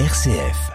[0.00, 0.72] RCF.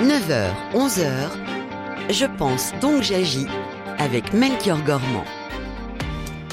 [0.00, 3.48] 9h, 11h, je pense donc j'agis
[3.98, 5.24] avec Melchior Gormand.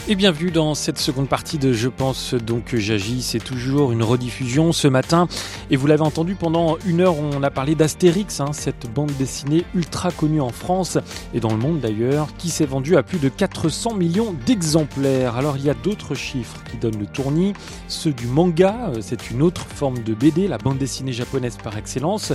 [0.10, 3.22] Et bienvenue dans cette seconde partie de Je pense donc que j'agis.
[3.22, 5.28] C'est toujours une rediffusion ce matin.
[5.70, 9.66] Et vous l'avez entendu pendant une heure, on a parlé d'Astérix, hein, cette bande dessinée
[9.76, 10.98] ultra connue en France
[11.34, 15.36] et dans le monde d'ailleurs, qui s'est vendue à plus de 400 millions d'exemplaires.
[15.36, 17.52] Alors il y a d'autres chiffres qui donnent le tournis.
[17.90, 21.78] Ceux du manga, euh, c'est une autre forme de BD, la bande dessinée japonaise par
[21.78, 22.32] excellence.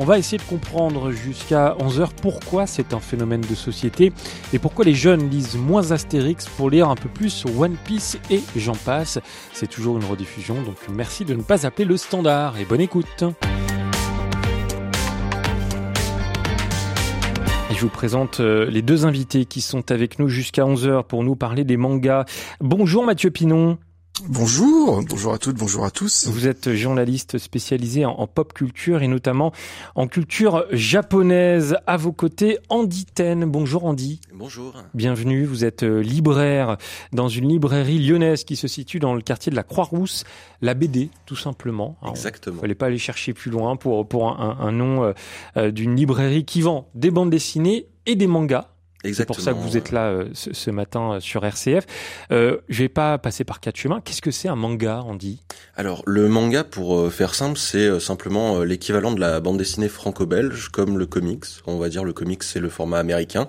[0.00, 4.12] On va essayer de comprendre jusqu'à 11h pourquoi c'est un phénomène de société
[4.52, 8.42] et pourquoi les jeunes lisent moins Astérix pour lire un peu plus One Piece et
[8.56, 9.18] j'en passe.
[9.52, 13.24] C'est toujours une rediffusion, donc merci de ne pas appeler le standard et bonne écoute.
[17.82, 21.34] Je vous présente euh, les deux invités qui sont avec nous jusqu'à 11h pour nous
[21.34, 22.26] parler des mangas.
[22.60, 23.76] Bonjour Mathieu Pinon.
[24.20, 26.28] Bonjour, bonjour à toutes, bonjour à tous.
[26.28, 29.52] Vous êtes journaliste spécialisé en, pop culture et notamment
[29.94, 31.76] en culture japonaise.
[31.86, 33.46] À vos côtés, Andy Ten.
[33.46, 34.20] Bonjour Andy.
[34.34, 34.74] Bonjour.
[34.92, 36.76] Bienvenue, vous êtes euh, libraire
[37.12, 40.24] dans une librairie lyonnaise qui se situe dans le quartier de la Croix-Rousse,
[40.60, 41.96] la BD tout simplement.
[42.06, 42.56] Exactement.
[42.58, 45.12] Il fallait pas aller chercher plus loin pour, pour un, nom euh,
[45.56, 48.71] euh, d'une librairie qui vend des bandes dessinées et des mangas.
[49.04, 51.86] C'est pour ça que vous êtes là euh, ce, matin euh, sur RCF.
[52.30, 54.00] Euh, je vais pas passer par quatre chemins.
[54.00, 55.42] Qu'est-ce que c'est un manga, on dit
[55.76, 60.68] Alors, le manga, pour euh, faire simple, c'est simplement l'équivalent de la bande dessinée franco-belge,
[60.68, 61.44] comme le comics.
[61.66, 63.48] On va dire le comics, c'est le format américain,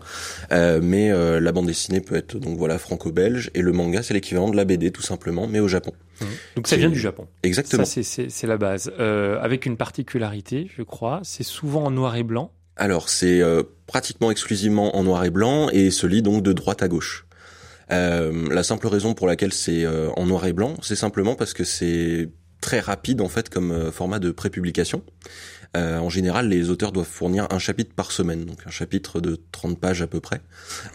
[0.52, 4.56] mais la bande dessinée peut être donc voilà franco-belge, et le manga, c'est l'équivalent de
[4.56, 5.94] la BD, tout simplement, mais au Japon.
[6.22, 6.26] Mmh.
[6.56, 7.28] Donc ça vient du Japon.
[7.44, 7.86] Exactement.
[7.86, 8.92] Ça, c'est la base.
[9.00, 12.52] avec une particularité, je crois, c'est souvent en noir et blanc.
[12.76, 16.82] Alors c'est euh, pratiquement exclusivement en noir et blanc et se lit donc de droite
[16.82, 17.26] à gauche.
[17.92, 21.54] Euh, la simple raison pour laquelle c'est euh, en noir et blanc, c'est simplement parce
[21.54, 22.30] que c'est
[22.62, 25.04] très rapide en fait comme format de prépublication.
[25.76, 29.80] en général, les auteurs doivent fournir un chapitre par semaine, donc un chapitre de 30
[29.80, 30.40] pages à peu près,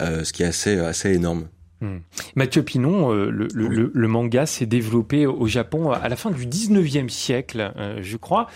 [0.00, 1.48] ce qui est assez assez énorme.
[1.82, 1.98] Hmm.
[2.36, 7.70] Mathieu Pinon, le, le, manga s'est développé au Japon à la fin du 19e siècle,
[8.00, 8.48] je crois.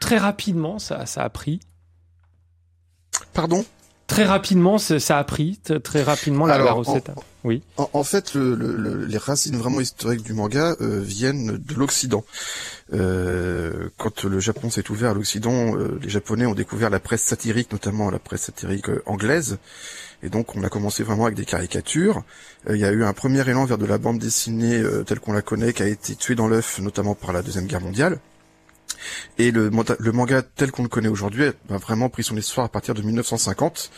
[0.00, 1.60] très rapidement, ça, ça a pris.
[3.32, 3.64] Pardon?
[4.06, 7.10] Très rapidement, ça a pris très rapidement la, recette.
[7.42, 7.62] oui.
[7.78, 12.22] En, fait, le, les racines vraiment historiques du manga euh, viennent de l'Occident.
[12.92, 17.22] Euh, quand le Japon s'est ouvert à l'Occident, euh, les Japonais ont découvert la presse
[17.22, 19.56] satirique, notamment la presse satirique anglaise.
[20.22, 22.22] Et donc, on a commencé vraiment avec des caricatures.
[22.68, 25.42] Il y a eu un premier élan vers de la bande dessinée telle qu'on la
[25.42, 28.18] connaît, qui a été tuée dans l'œuf, notamment par la deuxième guerre mondiale.
[29.38, 32.94] Et le, manga tel qu'on le connaît aujourd'hui a vraiment pris son histoire à partir
[32.94, 33.90] de 1950,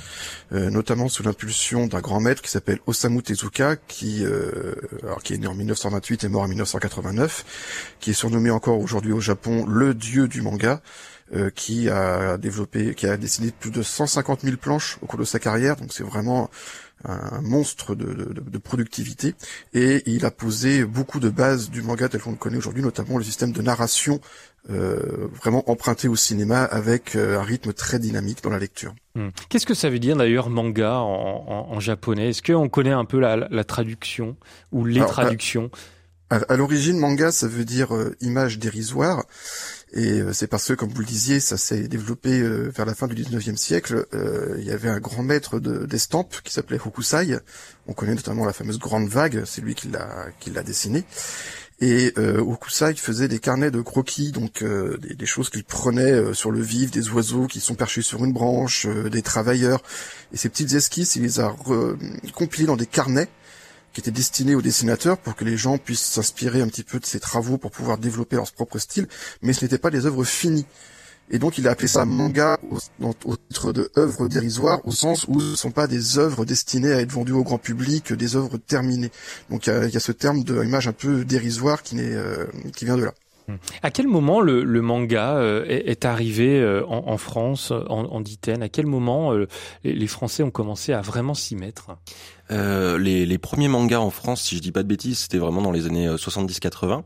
[0.53, 5.35] euh, notamment sous l'impulsion d'un grand maître qui s'appelle Osamu Tezuka, qui, euh, alors, qui
[5.35, 9.67] est né en 1928 et mort en 1989, qui est surnommé encore aujourd'hui au Japon
[9.67, 10.81] le dieu du manga.
[11.35, 15.25] Euh, qui a développé, qui a dessiné plus de 150 000 planches au cours de
[15.25, 16.49] sa carrière, donc c'est vraiment
[17.05, 19.35] un monstre de, de, de, productivité,
[19.75, 23.19] et il a posé beaucoup de bases du manga tel qu'on le connaît aujourd'hui, notamment
[23.19, 24.21] le système de narration
[24.69, 28.95] euh, vraiment emprunté au cinéma avec euh, un rythme très dynamique dans la lecture.
[29.15, 29.29] Hmm.
[29.49, 32.31] Qu'est-ce que ça veut dire d'ailleurs manga en, en, japonais?
[32.31, 34.37] Est-ce qu'on connaît un peu la, la, traduction
[34.73, 35.71] ou les traductions?
[36.31, 39.25] à, l'origine, manga, ça veut dire euh, image dérisoire.
[39.93, 43.15] Et c'est parce que, comme vous le disiez, ça s'est développé vers la fin du
[43.15, 44.05] 19e siècle.
[44.59, 47.39] il y avait un grand maître d'estampes qui s'appelait Hokusai.
[47.87, 51.05] On connaît notamment la fameuse grande vague, c'est lui qui l'a qui l'a dessiné.
[51.81, 56.33] Et euh, Okusai faisait des carnets de croquis, donc euh, des, choses qu'il prenait euh,
[56.33, 59.83] sur le vif, des oiseaux qui sont perchés sur une branche, euh, des travailleurs.
[60.33, 61.55] Et ces petites esquisses, il les a
[62.35, 63.29] compilées dans des carnets
[63.93, 67.07] qui étaient destinés aux dessinateurs pour que les gens puissent s'inspirer un petit peu de
[67.07, 69.07] ses travaux pour pouvoir développer leur propre style.
[69.43, 70.67] Mais ce n'étaient pas des œuvres finies.
[71.31, 72.59] Et donc il a appelé ça manga
[73.01, 76.93] au, titre de œuvre dérisoire, au sens où ce ne sont pas des œuvres destinées
[76.93, 79.11] à être vendues au grand public, des œuvres terminées.
[79.51, 82.47] Donc il y a, ce terme d'image un peu dérisoire qui, euh,
[82.81, 83.15] vient de là.
[83.83, 88.23] À quel moment le, manga euh, est, arrivé euh, en, France, en, en
[88.61, 89.33] À quel moment
[89.85, 91.97] les Français ont commencé à vraiment s'y mettre?
[92.51, 95.73] Euh, les, premiers mangas en France, si je dis pas de bêtises, c'était vraiment dans
[95.73, 97.03] les années 70-80.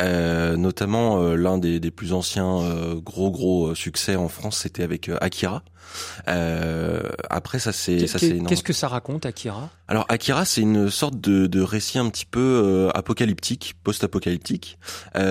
[0.00, 2.60] Euh, notamment euh, l'un des, des, plus anciens
[2.96, 5.62] gros gros succès en France, c'était avec Akira.
[6.26, 9.70] Après ça c'est ça c'est qu'est-ce que ça raconte Akira?
[9.88, 14.78] Alors Akira c'est une sorte de, de, récit un petit peu apocalyptique, post-apocalyptique.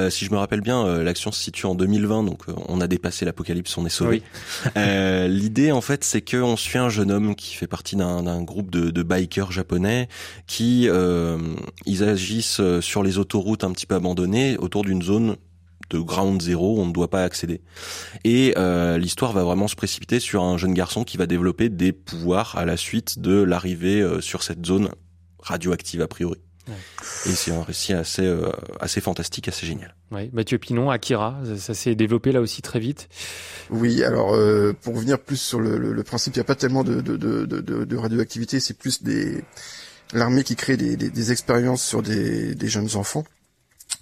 [0.10, 3.78] si je me rappelle bien, l'action se situe en 2020, donc on a dépassé l'apocalypse,
[3.78, 4.24] on est sauvé.
[4.76, 8.92] L'idée en fait c'est qu'on suit un jeune homme qui fait partie d'un groupe de,
[8.92, 10.08] de bikers japonais
[10.48, 10.90] qui
[11.86, 15.36] ils agissent sur les autoroutes un petit peu abandonnées autour d'une zone
[15.92, 17.62] de ground zero, on ne doit pas accéder.
[18.24, 21.92] Et euh, l'histoire va vraiment se précipiter sur un jeune garçon qui va développer des
[21.92, 24.90] pouvoirs à la suite de l'arrivée euh, sur cette zone
[25.40, 26.40] radioactive a priori.
[27.26, 28.50] Et c'est un récit assez euh,
[28.80, 29.94] assez fantastique, assez génial.
[30.12, 30.30] Ouais.
[30.32, 33.10] Mathieu Pinon, Akira, ça, s'est développé là aussi très vite.
[33.72, 34.38] Oui, alors
[34.82, 37.98] pour revenir plus sur le, principe, il n'y a pas tellement de, de, de, de
[37.98, 39.44] radioactivité, c'est plus des
[40.14, 43.24] l'armée qui crée des, des, des expériences sur des, des jeunes enfants.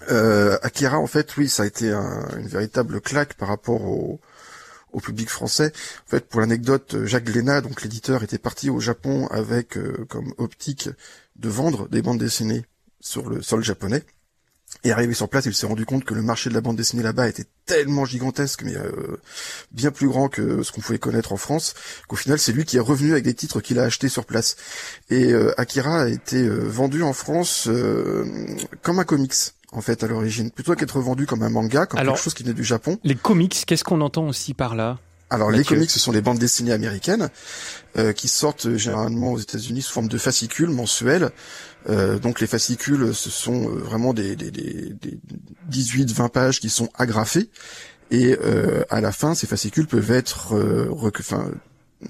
[0.10, 4.20] Euh, Akira, en fait, oui, ça a été une véritable claque par rapport au,
[5.04, 5.72] public français.
[6.08, 10.34] En fait, pour l'anecdote, Jacques Glénat, donc l'éditeur, était parti au Japon avec euh, comme
[10.38, 10.90] optique
[11.36, 12.66] de vendre des bandes dessinées
[13.00, 14.04] sur le sol japonais.
[14.84, 17.02] Et arrivé sur place, il s'est rendu compte que le marché de la bande dessinée
[17.02, 19.18] là-bas était tellement gigantesque, mais euh,
[19.72, 21.74] bien plus grand que ce qu'on pouvait connaître en France,
[22.08, 24.58] qu'au final, c'est lui qui est revenu avec des titres qu'il a achetés sur place.
[25.10, 27.68] Et Akira a été vendu en France
[28.82, 32.18] comme un comics en fait à l'origine, plutôt qu'être vendu comme un manga, comme quelque
[32.18, 32.98] chose qui venait du Japon.
[33.04, 34.98] Les comics, qu'est-ce qu'on entend aussi par là
[35.32, 37.30] alors les comics, ce sont les bandes dessinées américaines
[37.98, 41.30] euh, qui sortent euh, généralement aux États-Unis sous forme de fascicules mensuels.
[41.88, 45.20] Euh, donc les fascicules, ce sont vraiment des, des, des, des
[45.72, 47.50] 18-20 pages qui sont agrafées.
[48.12, 48.36] Et
[48.90, 50.56] à la fin, ces fascicules peuvent être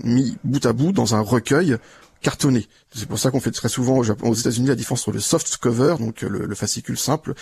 [0.02, 1.76] mis bout à bout dans un recueil
[2.22, 2.68] cartonné.
[2.94, 5.96] C'est pour ça qu'on fait très souvent aux États-Unis la différence entre le soft cover,
[6.00, 7.34] donc le, le, fascicule simple,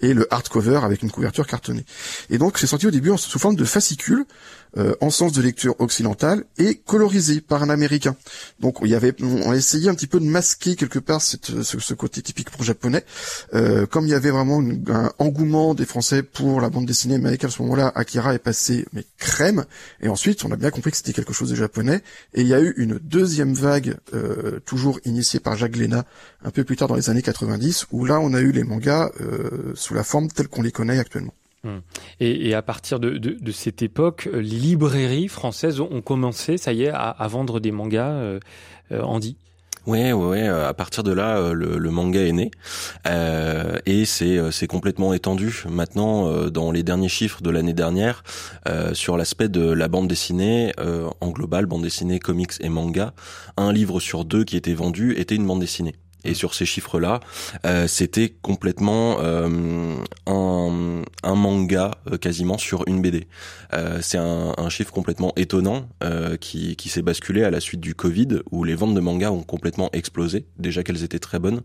[0.00, 1.84] et le hard cover avec une couverture cartonnée.
[2.28, 4.24] Et donc c'est sorti au début sous forme de fascicule
[4.76, 8.16] euh, en sens de lecture occidentale et colorisé par un Américain.
[8.60, 11.94] Donc il y avait, on a essayé un petit peu de masquer quelque part ce,
[11.94, 13.04] côté typique pour japonais.
[13.54, 17.48] Euh, comme il y avait vraiment un engouement des Français pour la bande dessinée américaine
[17.48, 19.64] à ce moment-là, Akira est passé mais crème.
[20.00, 22.02] Et ensuite, on a bien compris que c'était quelque chose de japonais.
[22.34, 26.04] Et il y a eu une deuxième vague, euh, toujours initiée par Jacques Léna,
[26.44, 29.10] un peu plus tard dans les années 90, où là on a eu les mangas
[29.74, 31.32] sous la forme telle qu'on les connaît actuellement.
[31.66, 31.82] Hum.
[32.20, 37.26] Et, à partir de, cette époque, les librairies françaises ont commencé, ça y est, à,
[37.28, 38.40] vendre des mangas, euh,
[38.92, 39.36] euh Andy
[39.86, 40.48] Ouais, ouais, ouais.
[40.48, 42.50] À partir de là, euh, le, manga est né
[43.06, 48.24] euh, et c'est c'est complètement étendu maintenant dans les derniers chiffres de l'année dernière
[48.94, 50.72] sur l'aspect de la bande dessinée
[51.20, 53.12] en global, bande dessinée, comics et manga.
[53.56, 55.94] Un livre sur deux qui était vendu était une bande dessinée.
[56.26, 57.20] Et sur ces chiffres-là,
[57.64, 59.94] euh, c'était complètement euh,
[60.26, 63.28] un, un, manga euh, quasiment sur une BD.
[64.00, 65.88] C'est un, un, chiffre complètement étonnant
[66.40, 69.42] qui, qui s'est basculé à la suite du Covid, où les ventes de mangas ont
[69.42, 70.46] complètement explosé.
[70.58, 71.60] Déjà qu'elles étaient très bonnes,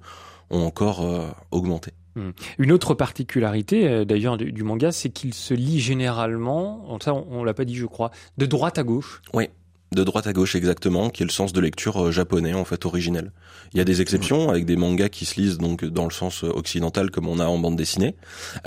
[0.50, 1.06] ont encore
[1.52, 1.92] augmenté.
[2.16, 2.32] Hmm.
[2.58, 7.54] Une autre particularité d'ailleurs du, manga, c'est qu'il se lit généralement, ça on, on l'a
[7.54, 9.22] pas dit je crois, de droite à gauche.
[9.34, 9.48] Oui,
[9.94, 12.86] de droite à gauche exactement, qui est le sens de lecture euh, japonais en fait
[12.86, 13.34] originel.
[13.74, 16.46] Il y a des exceptions avec des mangas qui se lisent donc dans le sens
[16.46, 18.16] euh, occidental comme on a en bande dessinée,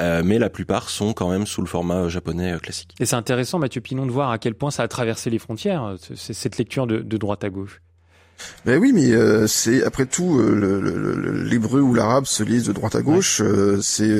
[0.03, 2.95] euh, mais la plupart sont quand même sous le format japonais classique.
[3.01, 5.97] Et c'est intéressant Mathieu Pinon de voir à quel point ça a traversé les frontières,
[6.15, 7.81] cette lecture de, de droite à gauche.
[8.67, 13.41] Ben oui, mais c'est après tout l'hébreu ou l'arabe se lisent de droite à gauche.
[13.81, 14.19] c'est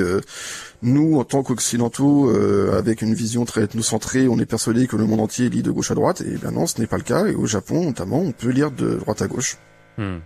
[0.81, 5.05] nous, en tant qu'occidentaux, euh, avec une vision très ethnocentrée, on est persuadé que le
[5.05, 7.25] monde entier lit de gauche à droite, et bien non, ce n'est pas le cas.
[7.25, 9.57] Et au Japon, notamment, on peut lire de droite à gauche.
[9.97, 10.17] Hmm.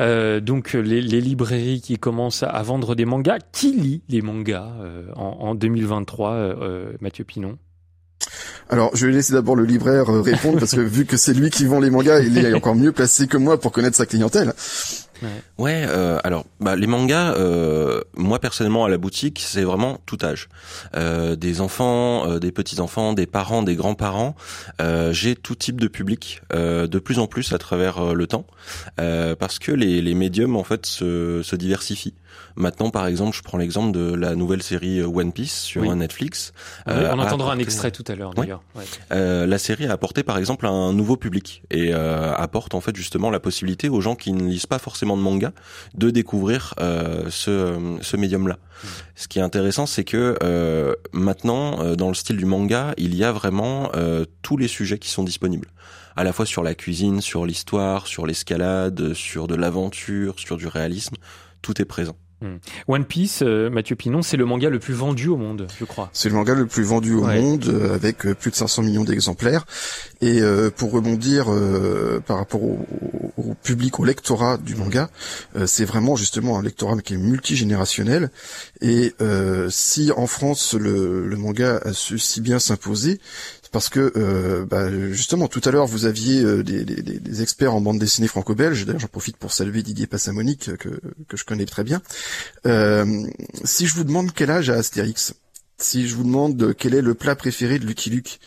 [0.00, 5.12] Euh, donc les, librairies qui commencent à vendre des mangas, qui lit les mangas euh,
[5.14, 6.56] en, 2023,
[7.00, 7.58] Mathieu Pinon?
[8.68, 11.66] Alors, je vais laisser d'abord le libraire répondre parce que vu que c'est lui qui
[11.66, 14.54] vend les mangas, il est encore mieux placé que moi pour connaître sa clientèle.
[15.58, 20.18] Ouais, euh, alors bah, les mangas, euh, moi personnellement à la boutique, c'est vraiment tout
[20.22, 20.48] âge.
[20.96, 24.34] Euh, des enfants, euh, des petits enfants, des parents, des grands parents.
[24.80, 28.46] Euh, j'ai tout type de public, de plus en plus à travers le temps,
[28.96, 32.14] parce que les, les médiums en fait se, se diversifient.
[32.56, 36.52] Maintenant, par exemple, je prends l'exemple de la nouvelle série One Piece sur Netflix.
[36.86, 38.62] on entendra un extrait tout à l'heure d'ailleurs.
[39.10, 43.40] la série a apporté par exemple un nouveau public et apporte en fait justement la
[43.40, 45.52] possibilité aux gens qui ne lisent pas forcément de manga,
[45.94, 48.54] de découvrir euh, ce, ce médium-là.
[48.54, 48.86] Hmm.
[49.14, 53.14] Ce qui est intéressant, c'est que euh, maintenant, euh, dans le style du manga, il
[53.14, 53.90] y a vraiment
[54.42, 55.68] tous les sujets qui sont disponibles
[56.14, 60.66] à la fois sur la cuisine, sur l'histoire, sur l'escalade, sur de l'aventure, sur du
[60.66, 61.16] réalisme,
[61.62, 62.16] tout est présent.
[62.42, 62.56] Hmm.
[62.88, 66.10] One Piece, euh, Mathieu Pinon, c'est le manga le plus vendu au monde, je crois.
[66.12, 69.04] C'est le manga le plus vendu au monde, euh, avec euh, plus de 500 millions
[69.04, 69.64] d'exemplaires.
[70.20, 70.40] Et
[70.76, 71.46] pour rebondir
[72.26, 72.86] par rapport au,
[73.64, 75.10] public, au lectorat du manga,
[75.66, 78.30] c'est vraiment justement un lectorat qui est multigénérationnel.
[78.80, 79.14] Et
[79.68, 83.20] si en France le, le manga a su si bien s'imposer,
[83.72, 87.74] parce que euh, bah, justement tout à l'heure vous aviez euh, des, des, des, experts
[87.74, 88.84] en bande dessinée franco-belge.
[88.84, 92.00] D'ailleurs, j'en profite pour saluer Didier Passamonique que que je connais très bien.
[92.66, 93.26] Euh,
[93.64, 95.34] si je vous demande quel âge a Astérix,
[95.78, 98.40] si je vous demande quel est le plat préféré de Lucky Luke,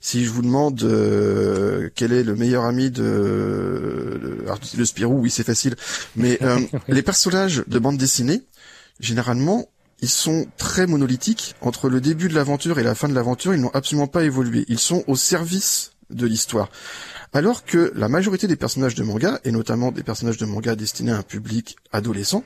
[0.00, 4.44] si je vous demande euh, quel est le meilleur ami de, de
[4.76, 5.76] le Spirou, oui c'est facile,
[6.14, 8.42] mais euh, les personnages de bande dessinée,
[9.00, 9.66] généralement,
[10.04, 11.54] ils sont très monolithiques.
[11.62, 14.66] Entre le début de l'aventure et la fin de l'aventure, ils n'ont absolument pas évolué.
[14.68, 16.68] Ils sont au service de l'histoire.
[17.32, 21.12] Alors que la majorité des personnages de manga, et notamment des personnages de manga destinés
[21.12, 22.44] à un public adolescent,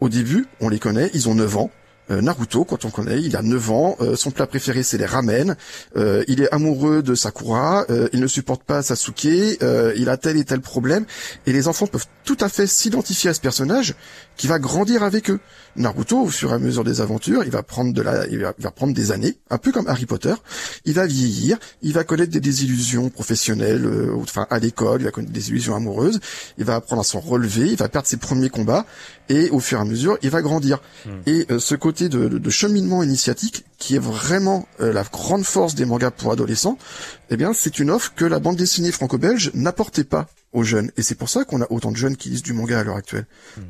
[0.00, 1.70] au début, on les connaît, ils ont 9 ans,
[2.10, 5.06] euh, Naruto, quand on connaît, il a 9 ans, euh, son plat préféré c'est les
[5.06, 5.56] ramen,
[5.96, 10.44] euh, il est amoureux de Sakura, il ne supporte pas Sasuke, il a tel et
[10.44, 11.04] tel problème,
[11.46, 13.94] et les enfants peuvent tout à fait s'identifier à ce personnage
[14.36, 15.40] qui va grandir avec eux.
[15.74, 18.52] Naruto, au fur et à mesure des aventures, il va prendre de la, il va,
[18.52, 20.34] prendre des années, un peu comme Harry Potter.
[20.84, 25.32] Il va vieillir, il va connaître des désillusions professionnelles, enfin à l'école, il va connaître
[25.32, 26.20] des illusions amoureuses,
[26.58, 28.84] il va apprendre à s'en relever, il va perdre ses premiers combats,
[29.28, 30.80] et au fur et à mesure, il va grandir.
[31.06, 31.20] Hmm.
[31.26, 36.10] Et ce côté de, cheminement initiatique, qui est vraiment euh, la grande force des mangas
[36.10, 36.78] pour adolescents,
[37.30, 40.90] eh bien, c'est une offre que la bande dessinée franco-belge n'apportait pas aux jeunes.
[40.96, 42.96] Et c'est pour ça qu'on a autant de jeunes qui lisent du manga à l'heure
[42.96, 43.26] actuelle.
[43.56, 43.62] Hmm.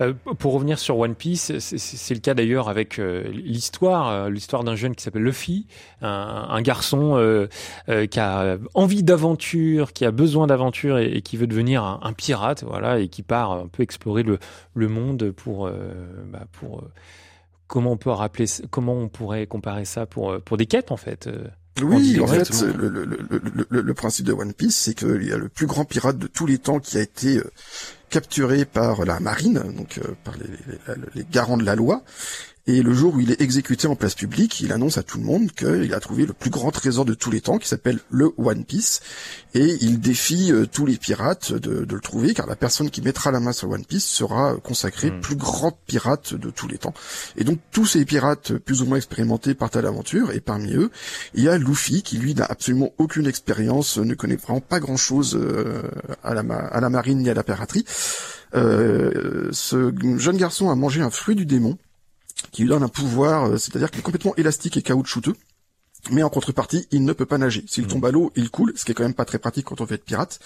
[0.00, 4.76] Euh, pour revenir sur One Piece, c'est le cas d'ailleurs avec euh, l'histoire, l'histoire d'un
[4.76, 5.66] jeune qui s'appelle Luffy,
[6.02, 7.48] un, garçon
[8.10, 12.98] qui a envie d'aventure, qui a besoin d'aventure et, qui veut devenir un, pirate, voilà,
[12.98, 14.38] et qui part un peu explorer le,
[14.74, 15.70] le monde pour,
[16.30, 16.84] bah, pour
[17.68, 20.96] comment on peut rappeler, comment on pourrait comparer ça pour euh, pour des quêtes en
[20.96, 21.28] fait.
[21.28, 21.46] Euh,
[21.80, 25.36] oui, en fait, le, le, le, le, principe de One Piece, c'est qu'il y a
[25.36, 27.52] le plus grand pirate de tous les temps qui a été euh,
[28.10, 32.02] capturé par la marine, donc par les, les, les, garants de la loi,
[32.68, 35.24] et le jour où il est exécuté en place publique, il annonce à tout le
[35.24, 38.30] monde qu'il a trouvé le plus grand trésor de tous les temps, qui s'appelle le
[38.36, 39.00] One Piece,
[39.54, 43.30] et il défie euh, tous les pirates de, le trouver, car la personne qui mettra
[43.30, 45.20] la main sur One Piece sera consacrée hmm.
[45.22, 46.92] plus grand pirate de tous les temps.
[47.38, 50.90] Et donc tous ces pirates plus ou moins expérimentés partent à l'aventure, et parmi eux,
[51.32, 55.38] il y a Luffy, qui lui n'a absolument aucune expérience, ne connaît vraiment pas grand-chose
[55.40, 55.84] euh,
[56.22, 57.86] à, la, à la marine ni à la piraterie.
[58.54, 61.78] Euh, ce jeune garçon a mangé un fruit du démon,
[62.50, 65.34] qui lui donne un pouvoir, euh, c'est-à-dire qu'il est complètement élastique et caoutchouteux
[66.10, 67.64] mais en contrepartie, il ne peut pas nager.
[67.66, 67.88] S'il mmh.
[67.88, 69.84] tombe à l'eau, il coule, ce qui est quand même pas très pratique quand on
[69.84, 70.38] veut être pirate.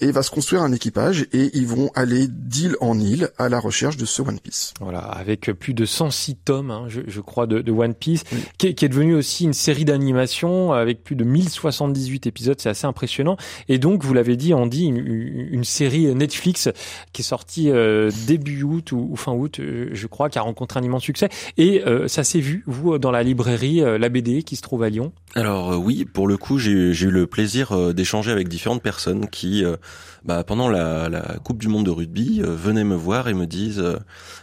[0.00, 3.48] Et il va se construire un équipage et ils vont aller d'île en île à
[3.48, 4.72] la recherche de ce One Piece.
[4.80, 8.24] Voilà, avec plus de 106 tomes, hein, je, crois, de, One Piece,
[8.58, 12.60] qui, est, devenu aussi une série d'animation avec plus de 1078 épisodes.
[12.60, 13.36] C'est assez impressionnant.
[13.68, 16.68] Et donc, vous l'avez dit, Andy, une, une, série Netflix
[17.12, 20.80] qui est sortie euh, début août ou, fin août, euh, je crois, qui a rencontré
[20.80, 21.28] un immense succès.
[21.58, 24.88] Et euh, ça s'est vu, vous, dans la librairie La BD qui se trouve à
[24.88, 25.12] Lyon?
[25.34, 29.28] Alors euh, oui, pour le coup, j'ai eu le plaisir euh, d'échanger avec différentes personnes
[29.28, 29.76] qui, euh,
[30.24, 31.08] bah, pendant la,
[31.44, 33.82] Coupe du Monde de rugby, venaient me voir et me disent,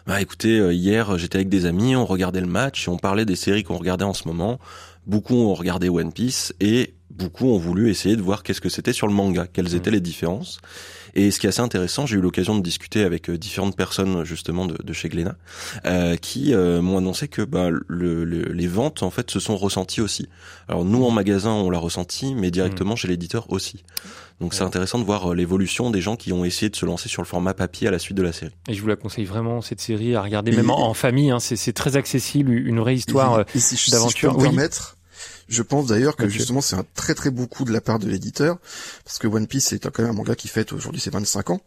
[0.05, 3.35] bah, écoutez, hier j'étais avec des amis, on regardait le match et on parlait des
[3.35, 4.59] séries qu'on regardait en ce moment.
[5.05, 8.93] Beaucoup ont regardé One Piece et beaucoup ont voulu essayer de voir qu'est-ce que c'était
[8.93, 9.93] sur le manga, quelles étaient mmh.
[9.93, 10.59] les différences.
[11.17, 14.23] Et ce qui est assez intéressant, j'ai eu l'occasion de discuter avec euh, différentes personnes
[14.23, 15.35] justement de, de chez Glénat,
[15.85, 19.99] euh, qui euh, m'ont annoncé que bah, le, les ventes en fait se sont ressenties
[19.99, 20.29] aussi.
[20.67, 22.97] Alors nous en magasin on l'a ressenti, mais directement mmh.
[22.97, 23.83] chez l'éditeur aussi.
[24.39, 27.09] Donc c'est intéressant de voir euh, l'évolution des gens qui ont essayé de se lancer
[27.09, 28.53] sur le format papier à la suite de la série.
[28.69, 31.31] Et je vous la conseille vraiment cette série à regarder même en, famille.
[31.31, 33.43] Hein, c'est très accessible, une vraie histoire
[33.89, 34.33] d'aventure.
[34.33, 34.96] Si permettre,
[35.47, 38.57] je pense d'ailleurs que justement c'est un très très beaucoup de la part de l'éditeur,
[39.03, 41.61] parce que One Piece c'est quand même un manga qui fête aujourd'hui ses 25 ans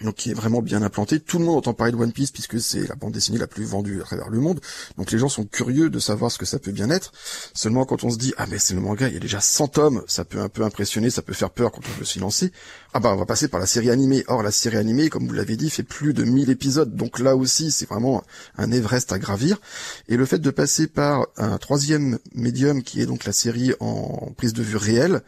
[0.00, 1.20] donc qui est vraiment bien implanté.
[1.20, 3.64] Tout le monde entend parler de One Piece puisque c'est la bande dessinée la plus
[3.64, 4.60] vendue à travers le monde.
[4.98, 7.12] Donc les gens sont curieux de savoir ce que ça peut bien être.
[7.54, 9.68] Seulement quand on se dit ah mais c'est le manga, il y a déjà 100
[9.68, 12.52] tomes, ça peut un peu impressionner, ça peut faire peur quand on veut s'y lancer.
[12.94, 14.24] Ah bah on va passer par la série animée.
[14.26, 16.94] Or la série animée, comme vous l'avez dit, fait plus de 1000 épisodes.
[16.94, 18.24] Donc là aussi c'est vraiment
[18.58, 19.60] un Everest à gravir.
[20.08, 24.32] Et le fait de passer par un troisième médium qui est donc la série en
[24.36, 25.22] prise de vue réelle,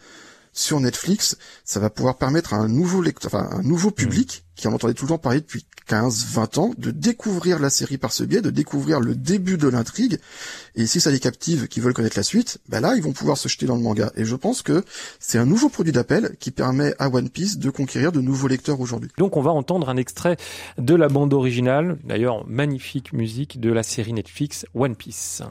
[0.57, 4.69] sur Netflix, ça va pouvoir permettre à un nouveau lecteur, enfin un nouveau public qui
[4.69, 8.13] en entendait tout le temps parler depuis 15, 20 ans, de découvrir la série par
[8.13, 10.19] ce biais, de découvrir le début de l'intrigue.
[10.77, 13.37] Et si ça les captive, qui veulent connaître la suite, ben là, ils vont pouvoir
[13.37, 14.11] se jeter dans le manga.
[14.17, 14.85] Et je pense que
[15.19, 18.81] c'est un nouveau produit d'appel qui permet à One Piece de conquérir de nouveaux lecteurs
[18.81, 19.11] aujourd'hui.
[19.19, 20.37] Donc on va entendre un extrait
[20.79, 25.43] de la bande originale, d'ailleurs magnifique musique de la série Netflix One Piece.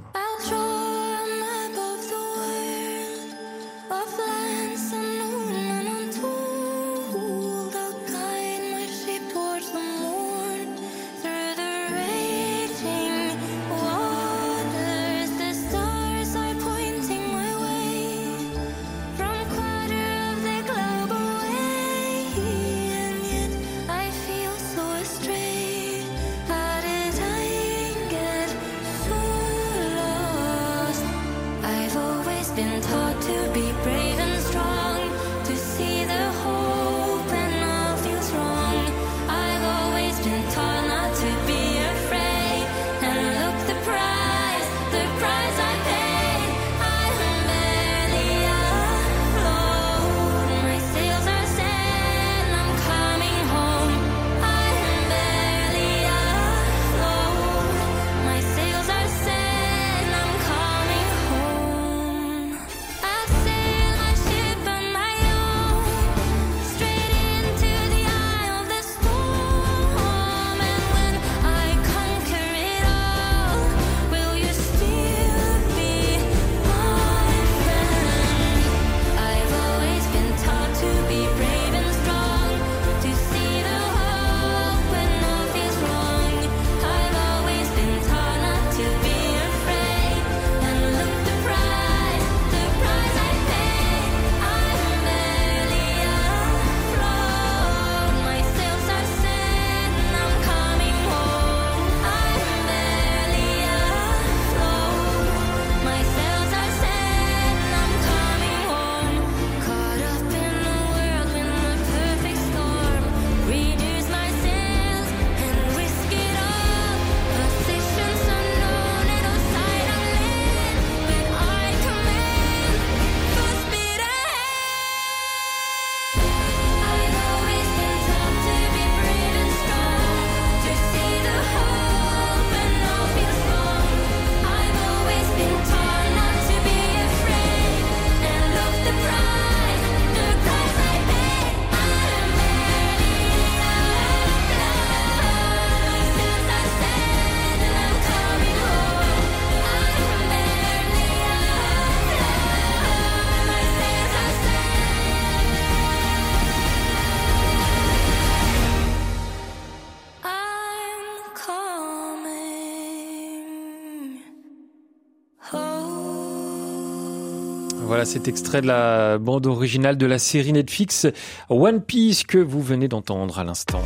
[168.06, 171.08] Cet extrait de la bande originale de la série Netflix
[171.50, 173.82] One Piece que vous venez d'entendre à l'instant.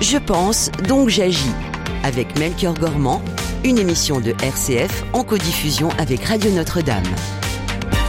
[0.00, 1.52] Je pense, donc j'agis.
[2.04, 3.20] Avec Melchior Gormand,
[3.64, 7.04] une émission de RCF en codiffusion avec Radio Notre-Dame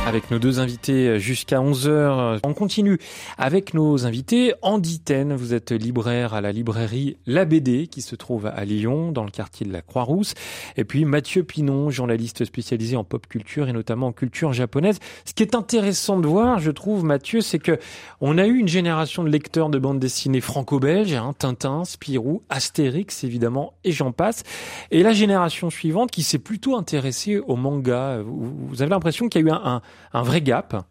[0.08, 2.40] avec nos deux invités jusqu'à 11h.
[2.44, 2.98] On continue
[3.38, 4.54] avec nos invités.
[4.62, 9.12] Andy Ten, vous êtes libraire à la librairie La BD qui se trouve à Lyon,
[9.12, 10.34] dans le quartier de la Croix-Rousse.
[10.78, 15.00] Et puis Mathieu Pinon, journaliste spécialisé en pop culture et notamment en culture japonaise.
[15.26, 17.78] Ce qui est intéressant de voir, je trouve, Mathieu, c'est que
[18.22, 23.26] on a eu une génération de lecteurs de bandes dessinées franco-belges, hein, Tintin, Spirou, Astérix,
[23.26, 24.44] évidemment, et j'en passe.
[24.90, 28.22] Et la génération suivante qui s'est plutôt intéressée au manga.
[28.24, 29.82] Vous avez l'impression qu'il y a eu un, un
[30.14, 30.86] un vrai gap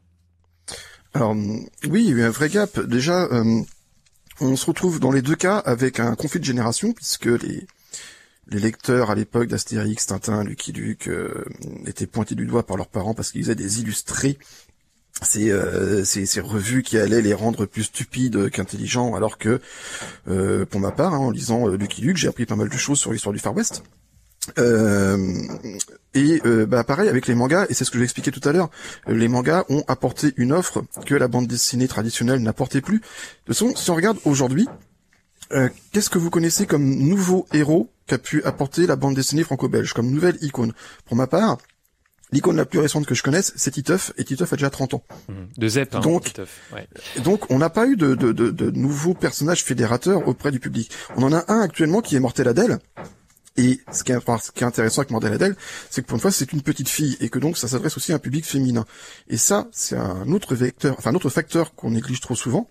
[1.15, 1.35] Alors
[1.89, 2.81] oui, il y a un vrai gap.
[2.81, 3.63] Déjà, euh,
[4.41, 7.67] on se retrouve dans les deux cas avec un conflit de génération, puisque les,
[8.49, 11.45] lecteurs à l'époque d'Astérix, Tintin, Lucky Luke euh,
[11.87, 14.39] étaient pointés du doigt par leurs parents parce qu'ils faisaient des illustrés
[15.23, 19.63] ces, euh, ces, revues qui allaient les rendre plus stupides qu'intelligents, alors que,
[20.67, 23.13] pour ma part, hein, en lisant Lucky Luke, j'ai appris pas mal de choses sur
[23.13, 23.83] l'histoire du Far West.
[24.59, 25.17] Euh,
[26.15, 28.53] et euh, bah pareil avec les mangas, et c'est ce que j'ai expliqué tout à
[28.53, 28.71] l'heure,
[29.07, 32.99] les mangas ont apporté une offre que la bande dessinée traditionnelle n'apportait plus.
[32.99, 33.05] De
[33.47, 34.67] toute façon, si on regarde aujourd'hui,
[35.53, 39.93] euh, qu'est-ce que vous connaissez comme nouveau héros qu'a pu apporter la bande dessinée franco-belge,
[39.93, 40.73] comme nouvelle icône?
[41.05, 41.59] Pour ma part,
[42.33, 45.05] L'icône la plus récente que je connaisse, c'est Titeuf, et Titeuf a déjà 30 ans.
[45.29, 45.33] Mmh.
[45.59, 46.33] De Zep, hein, donc,
[46.75, 46.89] ouais.
[47.23, 50.91] donc on n'a pas eu de, de, de, de, nouveaux personnages fédérateurs auprès du public.
[51.17, 52.79] On en a un actuellement qui est Mortel Adèle,
[53.57, 55.57] et ce qui, est, intéressant avec Mandela Adele,
[55.91, 58.13] c'est que pour une fois, c'est une petite fille et que donc ça s'adresse aussi
[58.13, 58.85] à un public féminin.
[59.29, 62.69] Et ça, c'est un autre vecteur, enfin un autre facteur qu'on néglige trop souvent.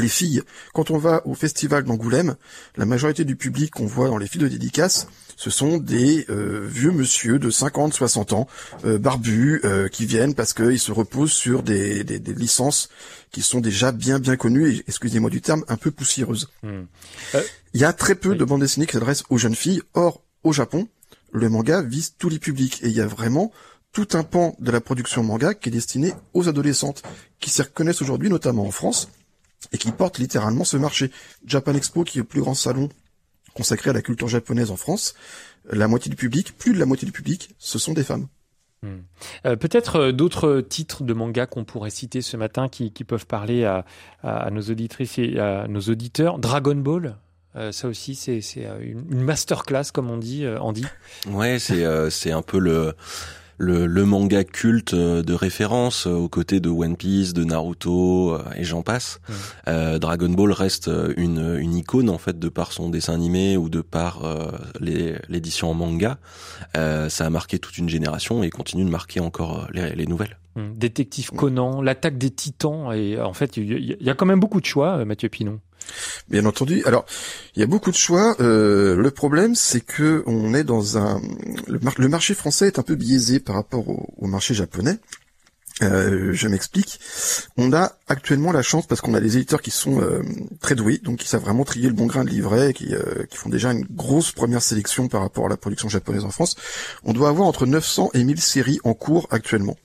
[0.00, 2.36] Les filles, quand on va au festival d'Angoulême,
[2.76, 6.66] la majorité du public qu'on voit dans les filles de dédicace, ce sont des euh,
[6.66, 8.46] vieux monsieur de 50, 60 ans,
[8.84, 12.88] euh, barbus, euh, qui viennent parce qu'ils se reposent sur des, des, des, licences
[13.30, 16.48] qui sont déjà bien bien connues et, excusez-moi du terme, un peu poussiéreuses.
[16.62, 16.84] Hmm.
[17.74, 19.82] Il y a très peu de bandes dessinées qui s'adressent aux jeunes filles.
[19.94, 20.88] Or, au Japon,
[21.32, 23.52] le manga vise tous les publics et il y a vraiment
[23.92, 27.02] tout un pan de la production manga qui est destiné aux adolescentes,
[27.40, 29.08] qui s'y reconnaissent aujourd'hui, notamment en France,
[29.72, 31.10] et qui porte littéralement ce marché.
[31.44, 32.88] Japan Expo, qui est le plus grand salon
[33.54, 35.14] consacré à la culture japonaise en France,
[35.70, 38.26] la moitié du public, plus de la moitié du public, ce sont des femmes.
[38.82, 39.00] Hmm.
[39.44, 43.64] Euh, peut-être euh, d'autres titres de manga qu'on pourrait citer ce matin qui, peuvent parler
[43.64, 43.84] à,
[44.22, 46.38] à, nos auditrices et à nos auditeurs.
[46.38, 47.18] Dragon Ball,
[47.56, 48.40] euh, ça aussi, c'est
[48.80, 50.86] une, une masterclass, comme on dit, Andy.
[51.28, 52.94] Ouais, c'est c'est un peu le
[53.60, 58.82] le, le, manga culte de référence aux côtés de One Piece, de Naruto et j'en
[58.82, 59.20] passe.
[59.66, 63.80] Dragon Ball reste une, une icône en fait de par son dessin animé ou de
[63.80, 64.22] par
[64.80, 66.18] l'édition en manga.
[66.74, 70.36] ça a marqué toute une génération et continue de marquer encore les, les nouvelles.
[70.56, 74.60] Hum, Détective Conan, l'attaque des titans, et en fait, il y, a quand même beaucoup
[74.60, 75.60] de choix, euh, Mathieu Pinon.
[76.28, 76.82] Bien entendu.
[76.84, 77.04] Alors,
[77.56, 78.36] il y a beaucoup de choix.
[78.40, 81.20] Euh, le problème, c'est que on est dans un
[81.66, 84.98] le, marché français est un peu biaisé par rapport au, marché japonais.
[85.82, 87.00] Euh, je m'explique.
[87.56, 90.02] On a actuellement la chance parce qu'on a des éditeurs qui sont
[90.60, 92.94] très doués, donc qui savent vraiment trier le bon grain de livret, qui,
[93.30, 96.54] qui font déjà une grosse première sélection par rapport à la production japonaise en France.
[97.02, 99.76] On doit avoir entre 900 et 1000 séries en cours actuellement.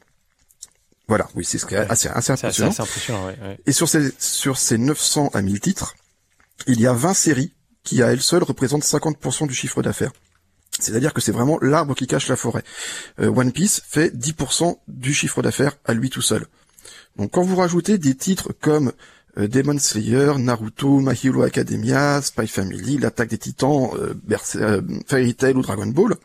[1.08, 2.72] Voilà, oui, c'est ce qui est assez, assez impressionnant.
[2.72, 5.96] impressionnant ouais, Et sur ces, sur ces 900 à 1000 titres,
[6.68, 10.12] il y a 20 séries qui, à elles seules, représentent 50% du chiffre d'affaires.
[10.80, 12.64] C'est-à-dire que c'est vraiment l'arbre qui cache la forêt.
[13.20, 16.48] Euh, One Piece fait 10% du chiffre d'affaires à lui tout seul.
[17.18, 18.92] Donc quand vous rajoutez des titres comme
[19.38, 24.14] euh, Demon Slayer, Naruto, My Hero Academia, Spy Family, L'attaque des Titans, euh,
[24.56, 26.16] euh, Fairy Tail ou Dragon Ball,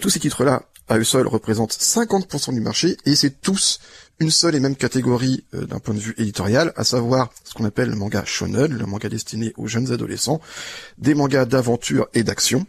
[0.00, 3.80] tous ces titres-là à eux seuls représentent 50% du marché et c'est tous
[4.18, 7.64] une seule et même catégorie euh, d'un point de vue éditorial, à savoir ce qu'on
[7.64, 10.40] appelle le manga shonen, le manga destiné aux jeunes adolescents,
[10.98, 12.66] des mangas d'aventure et d'action.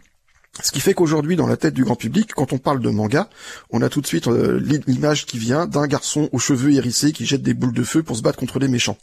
[0.62, 3.28] Ce qui fait qu'aujourd'hui, dans la tête du grand public, quand on parle de manga,
[3.70, 7.26] on a tout de suite euh, l'image qui vient d'un garçon aux cheveux hérissés qui
[7.26, 8.98] jette des boules de feu pour se battre contre les méchants.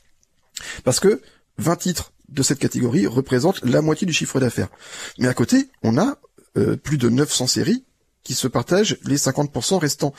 [0.85, 1.21] Parce que
[1.57, 4.69] 20 titres de cette catégorie représentent la moitié du chiffre d'affaires.
[5.17, 6.17] Mais à côté, on a
[6.57, 7.83] euh, plus de 900 séries
[8.29, 10.13] qui se partagent les 50% restants.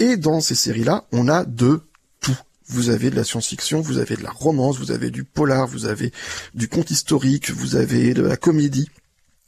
[0.00, 1.80] Et dans ces séries-là, on a de
[2.18, 2.36] tout.
[2.66, 5.86] Vous avez de la science-fiction, vous avez de la romance, vous avez du polar, vous
[5.86, 6.10] avez
[6.54, 8.90] du conte historique, vous avez de la comédie.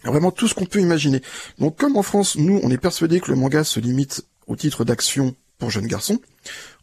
[0.04, 1.22] Vraiment tout ce qu'on peut imaginer.
[1.58, 4.84] Donc comme en France, nous, on est persuadé que le manga se limite au titre
[4.84, 6.20] d'action pour jeunes garçons,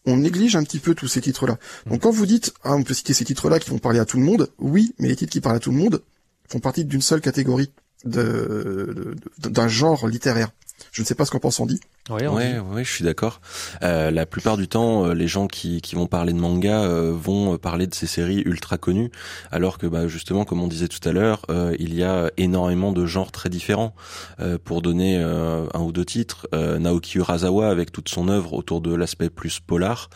[0.06, 1.58] on néglige un petit peu tous ces titres-là.
[1.86, 4.17] Donc quand vous dites, ah, on peut citer ces titres-là qui vont parler à tout
[4.17, 6.04] le monde, oui, mais les titres qui parlent à tout le monde
[6.50, 7.72] font partie d'une seule catégorie
[8.04, 10.52] d'un genre littéraire.
[10.91, 11.80] Je ne sais pas ce qu'en pense Andy.
[12.09, 13.41] Ouais, ouais, je suis d'accord.
[13.83, 17.13] Euh, la plupart du temps, euh, les gens qui, qui vont parler de manga euh,
[17.15, 19.11] vont parler de ces séries ultra connues,
[19.51, 21.45] alors que bah, justement, comme on disait tout à l'heure,
[21.77, 23.93] il y a énormément de genres très différents.
[24.63, 29.29] pour donner un ou deux titres, Naoki Urasawa avec toute son œuvre autour de l'aspect
[29.29, 30.09] plus polar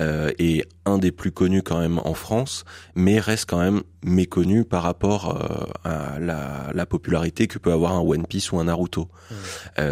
[0.00, 4.82] est un des plus connus quand même en France, mais reste quand même méconnu par
[4.82, 5.38] rapport
[5.84, 9.08] à la, la, popularité que peut avoir un One Piece ou un Naruto.
[9.30, 9.34] Mmh.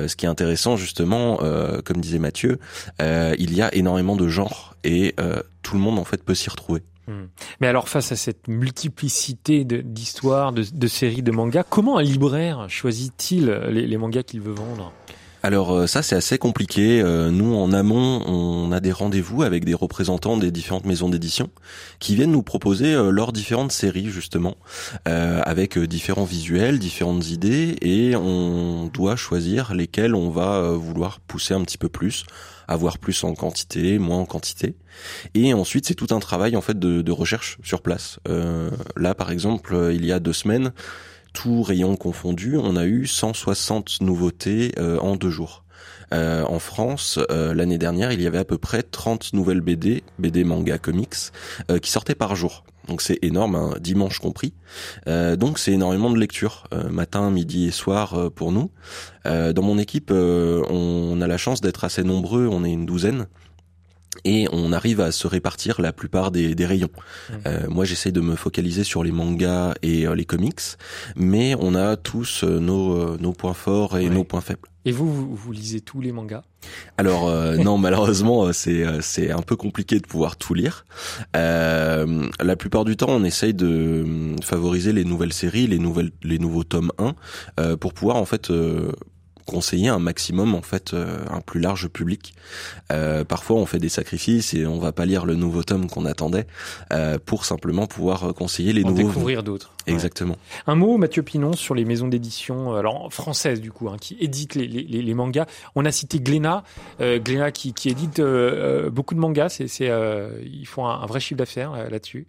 [0.08, 2.58] ce qui est intéressant justement euh, comme disait Mathieu,
[3.00, 6.34] euh, il y a énormément de genres et euh, tout le monde en fait peut
[6.34, 6.82] s'y retrouver.
[7.06, 7.26] Hmm.
[7.60, 13.46] Mais alors face à cette multiplicité d'histoires, de, séries, de mangas, comment un libraire choisit-il
[13.70, 14.92] les mangas qu'il veut vendre?
[15.42, 17.00] Alors euh, ça c'est assez compliqué.
[17.00, 21.50] Euh, nous en amont on a des rendez-vous avec des représentants des différentes maisons d'édition
[21.98, 24.56] qui viennent nous proposer euh, leurs différentes séries justement
[25.04, 31.62] avec différents visuels, différentes idées et on doit choisir lesquelles on va vouloir pousser un
[31.62, 32.24] petit peu plus
[32.68, 34.74] avoir plus en quantité, moins en quantité.
[35.34, 38.18] Et ensuite, c'est tout un travail en fait de, recherche sur place.
[38.96, 40.72] Là, par exemple, il y a deux semaines,
[41.36, 45.64] tout rayon confondu, on a eu 160 nouveautés euh, en deux jours.
[46.14, 50.02] Euh, en France, euh, l'année dernière, il y avait à peu près 30 nouvelles BD,
[50.18, 51.14] BD manga comics,
[51.82, 52.64] qui sortaient par jour.
[52.88, 54.54] Donc c'est énorme, hein, dimanche compris.
[55.06, 58.70] donc c'est énormément de lecture, matin, midi et soir pour nous.
[59.24, 63.26] dans mon équipe, on a la chance d'être assez nombreux, on est une douzaine
[64.24, 66.90] et on arrive à se répartir la plupart des, des rayons.
[66.90, 67.34] Mmh.
[67.46, 70.60] Euh, moi, j'essaye de me focaliser sur les mangas et euh, les comics,
[71.16, 74.68] mais on a tous euh, nos, nos points forts et nos points faibles.
[74.84, 76.42] Et vous, vous, lisez tous les mangas?
[76.96, 77.28] Alors
[77.64, 80.84] non, malheureusement, c'est c'est un peu compliqué de pouvoir tout lire.
[81.34, 86.62] la plupart du temps, on essaye de favoriser les nouvelles séries, les nouvelles les nouveaux
[86.62, 86.92] tomes
[87.58, 88.52] 1 pour pouvoir en fait
[89.46, 92.34] conseiller un maximum en fait euh, un plus large public.
[92.92, 96.04] Euh, parfois on fait des sacrifices et on va pas lire le nouveau tome qu'on
[96.04, 96.46] attendait
[96.92, 99.08] euh, pour simplement pouvoir conseiller les en nouveaux.
[99.08, 99.72] Découvrir d'autres.
[99.86, 100.36] Exactement.
[100.66, 104.56] Un mot, Mathieu Pinon, sur les maisons d'édition, alors françaises du coup, hein, qui éditent
[104.56, 105.46] les, les, les, mangas.
[105.76, 106.64] On a cité Glénat,
[107.00, 109.50] euh, Glénat qui, qui édite beaucoup de mangas.
[109.50, 109.90] C'est, c'est
[110.44, 112.26] ils font un, un vrai chiffre d'affaires là-dessus.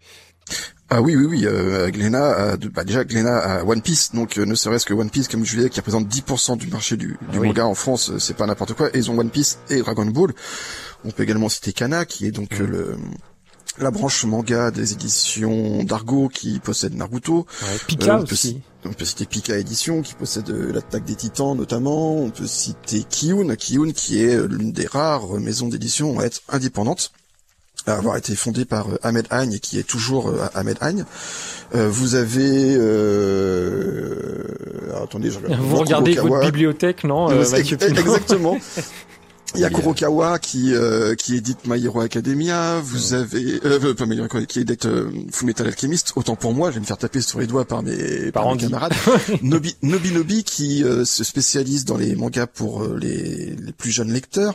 [0.89, 1.45] Ah oui, oui, oui.
[1.45, 5.27] Euh, Glénat, bah déjà Glénat a One Piece, donc euh, ne serait-ce que One Piece,
[5.27, 8.19] comme je disais, qui représente 10% du marché du, du ah manga en France, euh,
[8.19, 8.89] c'est pas n'importe quoi.
[8.95, 10.33] Et ils ont One Piece et Dragon Ball.
[11.03, 12.63] On peut également citer Kana, qui est donc mm.
[12.63, 12.95] le
[13.79, 17.45] la branche manga des éditions d'Argo qui possède Naruto.
[17.85, 18.61] Pika aussi.
[18.85, 22.15] on peut citer Pika Édition qui possède l'attaque des titans notamment.
[22.15, 27.11] On peut citer Kiyun, Kiyun qui est l'une des rares maisons d'édition à être indépendante
[27.93, 31.05] avoir été fondée par Ahmed Agne et qui est toujours Ahmed Agne.
[31.75, 34.43] Euh, vous avez euh...
[35.03, 35.39] attendez, je...
[35.39, 38.57] vous regardez votre bibliothèque, non euh, Exactement.
[39.55, 42.79] Il y a Kurokawa qui euh, qui édite My Hero Academia.
[42.81, 46.13] Vous avez euh, pas My Hero qui édite euh, Fullmetal Alchemist.
[46.15, 48.59] Autant pour moi, je vais me faire taper sur les doigts par mes, par mes
[48.59, 48.93] camarades.
[49.41, 53.91] Nobi, Nobi Nobi qui euh, se spécialise dans les mangas pour euh, les, les plus
[53.91, 54.53] jeunes lecteurs.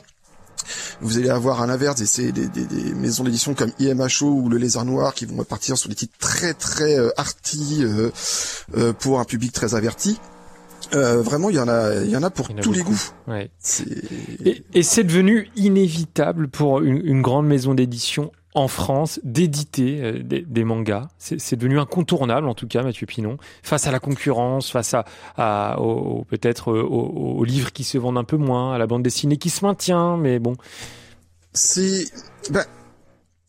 [1.01, 4.59] Vous allez avoir à l'inverse des, des, des, des, maisons d'édition comme IMHO ou Le
[4.59, 9.25] Lézard Noir qui vont partir sur des titres très très euh, arty euh, pour un
[9.25, 10.19] public très averti.
[10.95, 13.01] Euh, vraiment, il y en a, il y en a pour tous les goûts.
[13.27, 13.51] Ouais.
[14.45, 20.23] Et, et c'est devenu inévitable pour une, une grande maison d'édition en France d'éditer euh,
[20.23, 21.09] des, des, mangas.
[21.19, 25.05] C'est devenu incontournable, en tout cas, Mathieu Pinon, face à la concurrence, face à,
[25.37, 25.77] à
[26.29, 29.51] peut-être aux, aux, livres qui se vendent un peu moins, à la bande dessinée qui
[29.51, 30.57] se maintient, mais bon.
[31.55, 32.07] C'est,
[32.51, 32.65] ben,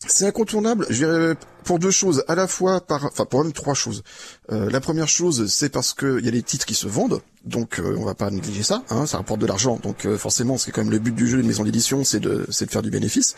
[0.08, 0.86] c'est incontournable.
[0.90, 4.04] Je dirais pour deux choses, à la fois par, enfin pour même trois choses.
[4.52, 7.22] Euh, la première chose, c'est parce que il y a des titres qui se vendent,
[7.46, 8.84] donc euh, on va pas négliger ça.
[8.90, 11.38] Hein, ça rapporte de l'argent, donc euh, forcément, c'est quand même le but du jeu
[11.38, 13.36] d'une maison d'édition, c'est de, c'est de faire du bénéfice.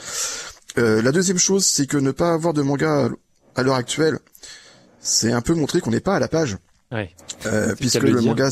[0.77, 3.09] Euh, la deuxième chose, c'est que ne pas avoir de manga
[3.55, 4.19] à l'heure actuelle,
[4.99, 6.57] c'est un peu montrer qu'on n'est pas à la page.
[6.91, 7.09] Ouais.
[7.47, 8.49] Euh, puisque le, manga,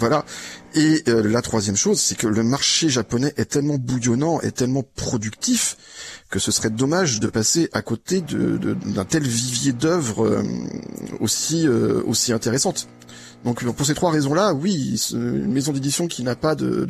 [0.00, 0.24] voilà.
[0.74, 4.82] Et euh, la troisième chose, c'est que le marché japonais est tellement bouillonnant, est tellement
[4.82, 5.76] productif
[6.30, 10.42] que ce serait dommage de passer à côté de, d'un tel vivier d'œuvres euh,
[11.20, 12.88] aussi euh, aussi intéressante.
[13.44, 16.86] Donc pour ces trois raisons-là, oui, une maison d'édition qui n'a pas de,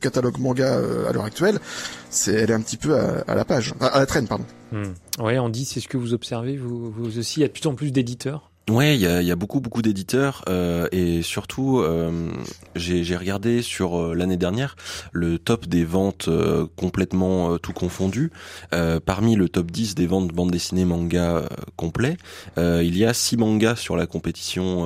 [0.00, 1.58] catalogue manga euh, à l'heure actuelle,
[2.10, 4.44] c'est elle est un petit peu à, la page, à, la traîne, pardon.
[4.72, 4.94] Hmm.
[5.22, 7.52] Ouais, on dit, c'est ce que vous observez, vous, vous aussi, il y a de
[7.52, 8.50] plus en plus d'éditeurs?
[8.68, 12.32] Ouais, il y a, y a, beaucoup beaucoup d'éditeurs euh, et surtout euh,
[12.74, 14.74] j'ai regardé sur euh, l'année dernière
[15.12, 18.32] le top des ventes euh, complètement euh, tout confondu.
[19.04, 21.44] parmi le top 10 des ventes de bandes dessinées manga
[21.76, 22.16] complet,
[22.56, 24.84] il y a six mangas sur la compétition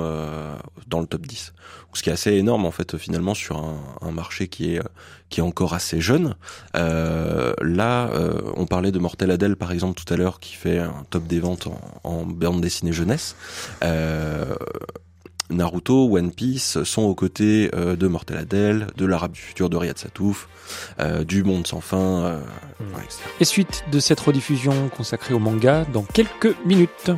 [0.87, 1.53] dans le top 10
[1.93, 4.81] ce qui est assez énorme en fait finalement sur un, un marché qui est
[5.29, 6.35] qui est encore assez jeune.
[6.75, 10.79] Euh, là, euh, on parlait de Mortel Adèle par exemple tout à l'heure qui fait
[10.79, 13.35] un top des ventes en, en bande dessinée jeunesse.
[13.83, 14.55] Euh,
[15.49, 19.97] Naruto, One Piece sont aux côtés de Mortel Adèle, de l'Arabe du futur de Riyad
[19.97, 20.47] Satouf,
[20.99, 22.39] euh, du Monde sans fin, euh,
[22.79, 22.83] mmh.
[23.39, 27.11] Et suite de cette rediffusion consacrée au manga dans quelques minutes.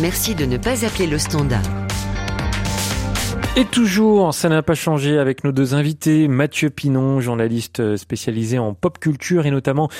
[0.00, 1.62] Merci de ne pas appeler le standard.
[3.56, 8.72] Et toujours, ça n'a pas changé avec nos deux invités, Mathieu Pinon, journaliste spécialisé en
[8.72, 9.90] pop culture et notamment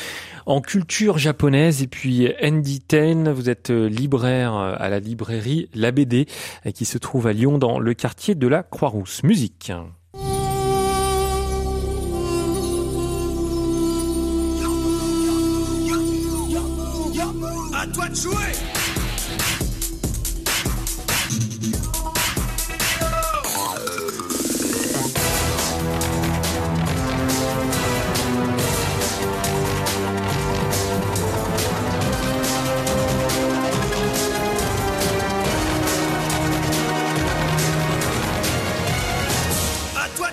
[0.46, 6.26] en culture japonaise, et puis Andy Ten, vous êtes libraire à la librairie La BD,
[6.74, 9.22] qui se trouve à Lyon dans le quartier de la Croix-Rousse.
[9.24, 9.70] Musique.
[17.92, 18.41] toi de jouer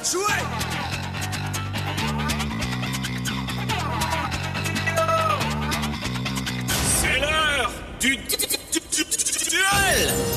[0.10, 0.18] C'est
[7.20, 10.29] l'heure du duel.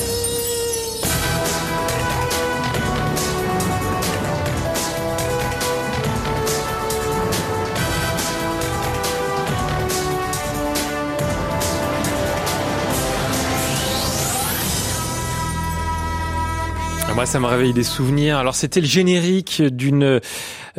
[17.27, 18.39] Ça me réveille des souvenirs.
[18.39, 20.21] Alors, c'était le générique d'une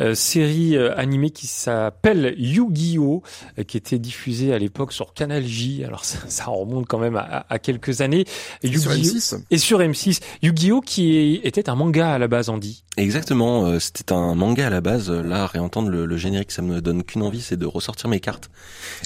[0.00, 3.22] euh, série euh, animée qui s'appelle Yu-Gi-Oh,
[3.58, 5.84] euh, qui était diffusée à l'époque sur Canal J.
[5.84, 8.24] Alors, ça, ça remonte quand même à, à quelques années.
[8.62, 9.42] Et sur M6.
[9.50, 10.20] Et sur M6.
[10.42, 12.84] Yu-Gi-Oh, qui était un manga à la base, Andy.
[12.96, 13.78] Exactement.
[13.80, 15.10] C'était un manga à la base.
[15.10, 18.50] Là, réentendre le, le générique, ça me donne qu'une envie, c'est de ressortir mes cartes.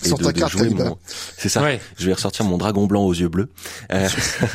[0.05, 0.98] Et de, de jouer mon...
[1.37, 1.62] C'est ça.
[1.62, 1.81] Ouais.
[1.98, 3.48] Je vais ressortir mon dragon blanc aux yeux bleus.
[3.92, 4.09] Euh...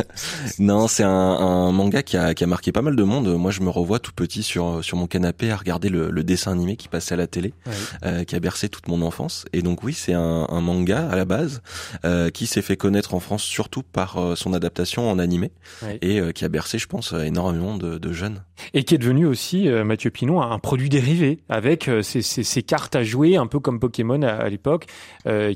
[0.59, 3.27] non, c'est un, un, manga qui a, qui a marqué pas mal de monde.
[3.35, 6.51] Moi, je me revois tout petit sur sur mon canapé à regarder le, le dessin
[6.51, 7.73] animé qui passait à la télé, ouais.
[8.05, 9.45] euh, qui a bercé toute mon enfance.
[9.53, 11.61] Et donc oui, c'est un, un, manga à la base
[12.05, 15.51] euh, qui s'est fait connaître en France surtout par euh, son adaptation en animé
[15.83, 15.99] ouais.
[16.01, 18.43] et qui a bercé, je pense, énormément de, de, jeunes.
[18.73, 23.37] Et qui est devenu aussi Mathieu Pinon un produit dérivé avec ces, cartes à jouer,
[23.37, 24.85] un peu comme Pokémon à, à l'époque,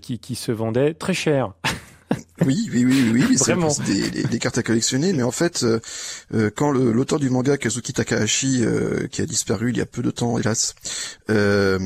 [0.02, 1.54] qui, qui se vendaient très cher.
[2.46, 5.64] Oui, oui, oui, oui, oui c'est des, des, des, cartes à collectionner, mais en fait,
[5.64, 5.80] euh,
[6.36, 10.04] euh quand l'auteur du manga Kazuki Takahashi, euh, qui a disparu il y a peu
[10.04, 10.76] de temps, hélas,
[11.32, 11.80] euh,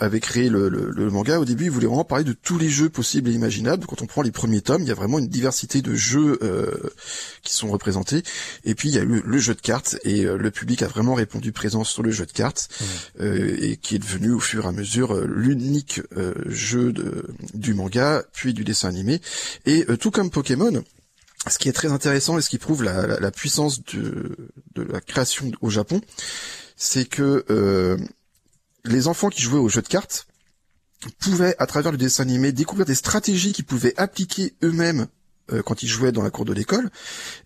[0.00, 2.68] avait créé le, le, le, manga, au début, il voulait vraiment parler de tous les
[2.68, 3.86] jeux possibles et imaginables.
[3.86, 6.72] Quand on prend les premiers tomes, il y a vraiment une diversité de jeux euh,
[7.42, 8.24] qui sont représentés.
[8.64, 11.14] Et puis il y a eu le jeu de cartes, et le public a vraiment
[11.14, 12.68] répondu présent sur le jeu de cartes,
[13.20, 13.24] mmh.
[13.60, 16.00] et qui est devenu au fur et à mesure l'unique
[16.46, 19.20] jeu de, du manga, puis du dessin animé.
[19.66, 20.82] Et euh, tout comme Pokémon,
[21.48, 24.36] ce qui est très intéressant et ce qui prouve la, puissance de,
[24.74, 26.00] de, la création au Japon,
[26.76, 27.98] c'est que euh,
[28.84, 30.26] les enfants qui jouaient aux jeux de cartes
[31.18, 35.06] pouvaient, à travers le dessin animé, découvrir des stratégies qu'ils pouvaient appliquer eux-mêmes
[35.52, 36.90] euh, quand ils jouaient dans la cour de l'école.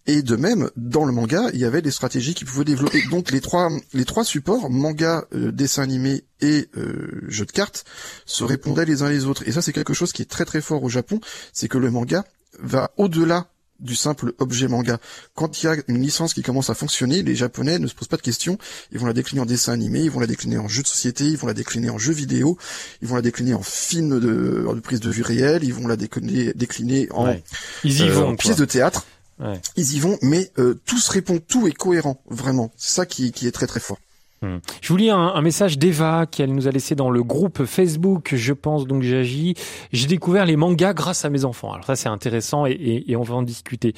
[0.06, 3.02] Et de même, dans le manga, il y avait des stratégies qu'ils pouvaient développer.
[3.11, 7.84] Donc les trois, les trois supports, manga, euh, dessin animé et euh, jeu de cartes,
[8.24, 9.42] se répondaient les uns les autres.
[9.48, 11.20] Et ça, c'est quelque chose qui est très très fort au Japon,
[11.52, 12.24] c'est que le manga
[12.61, 13.48] va au-delà
[13.80, 14.98] du simple objet manga.
[15.34, 18.08] Quand il y a une licence qui commence à fonctionner, les Japonais ne se posent
[18.08, 18.58] pas de questions.
[18.92, 21.24] Ils vont la décliner en dessin animé, ils vont la décliner en jeu de société,
[21.24, 22.58] ils vont la décliner en jeu vidéo,
[23.02, 25.96] ils vont la décliner en film de, de prise de vue réelle, ils vont la
[25.96, 27.42] décliner, décliner en, ouais.
[27.84, 29.06] ils y euh, vont, en pièce de théâtre.
[29.38, 29.60] Ouais.
[29.76, 32.72] Ils y vont, mais euh, tout se répond, tout est cohérent, vraiment.
[32.76, 33.98] C'est ça qui, qui est très très fort.
[34.42, 34.59] Hmm.
[34.81, 38.35] Je vous lis un, un message d'Eva qu'elle nous a laissé dans le groupe Facebook.
[38.35, 39.55] Je pense donc j'agis.
[39.92, 41.72] J'ai découvert les mangas grâce à mes enfants.
[41.72, 43.94] Alors ça c'est intéressant et, et, et, on va en discuter.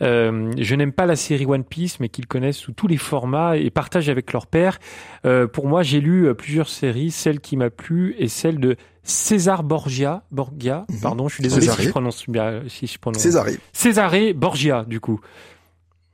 [0.00, 3.56] Euh, je n'aime pas la série One Piece, mais qu'ils connaissent sous tous les formats
[3.56, 4.78] et partagent avec leur père.
[5.26, 7.10] Euh, pour moi, j'ai lu euh, plusieurs séries.
[7.10, 10.22] Celle qui m'a plu est celle de César Borgia.
[10.30, 11.00] Borgia, -hmm.
[11.02, 11.82] pardon, je suis désolé Césaré.
[11.82, 12.62] si je prononce bien.
[12.68, 13.22] Si je prononce.
[13.22, 13.58] Césaré.
[13.72, 15.20] Césaré Borgia, du coup.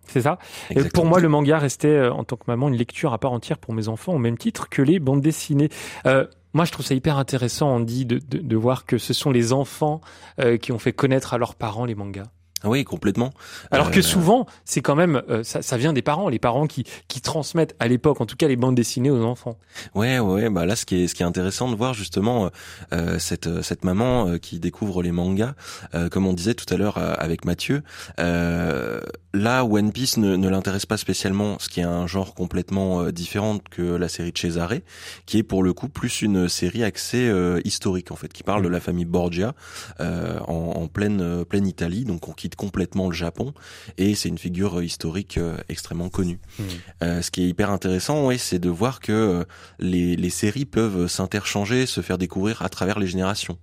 [0.08, 0.38] C'est ça.
[0.70, 3.32] Et pour moi, le manga restait euh, en tant que maman une lecture à part
[3.32, 5.68] entière pour mes enfants, au même titre que les bandes dessinées.
[6.06, 9.30] Euh, moi, je trouve ça hyper intéressant, Andy, de, de, de voir que ce sont
[9.30, 10.00] les enfants
[10.40, 12.26] euh, qui ont fait connaître à leurs parents les mangas.
[12.64, 13.32] Oui, complètement.
[13.70, 13.90] Alors euh...
[13.90, 17.20] que souvent, c'est quand même euh, ça, ça, vient des parents, les parents qui qui
[17.20, 19.58] transmettent à l'époque, en tout cas, les bandes dessinées aux enfants.
[19.94, 20.50] Ouais, ouais.
[20.50, 22.50] Bah là, ce qui est ce qui est intéressant de voir justement
[22.92, 25.54] euh, cette cette maman euh, qui découvre les mangas,
[25.94, 27.82] euh, comme on disait tout à l'heure euh, avec Mathieu.
[28.18, 33.58] là, One Piece ne, ne l'intéresse pas spécialement, ce qui est un genre complètement différent
[33.70, 34.74] que la série de Cesare,
[35.26, 37.32] qui est pour le coup plus une série axée
[37.64, 39.54] historique en fait, qui parle de la famille Borgia
[40.00, 43.52] en, en pleine pleine Italie, donc on quitte complètement le Japon
[43.96, 46.38] et c'est une figure historique euh, extrêmement connue.
[46.58, 46.62] Mmh.
[47.02, 49.44] Euh, ce qui est hyper intéressant, ouais, c'est de voir que euh,
[49.78, 53.58] les, les séries peuvent s'interchanger, se faire découvrir à travers les générations.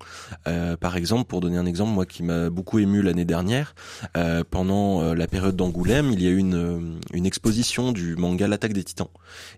[0.47, 3.75] Euh, par exemple, pour donner un exemple, moi qui m'a beaucoup ému l'année dernière,
[4.17, 8.73] euh, pendant la période d'Angoulême, il y a eu une, une exposition du manga L'attaque
[8.73, 9.07] des Titans.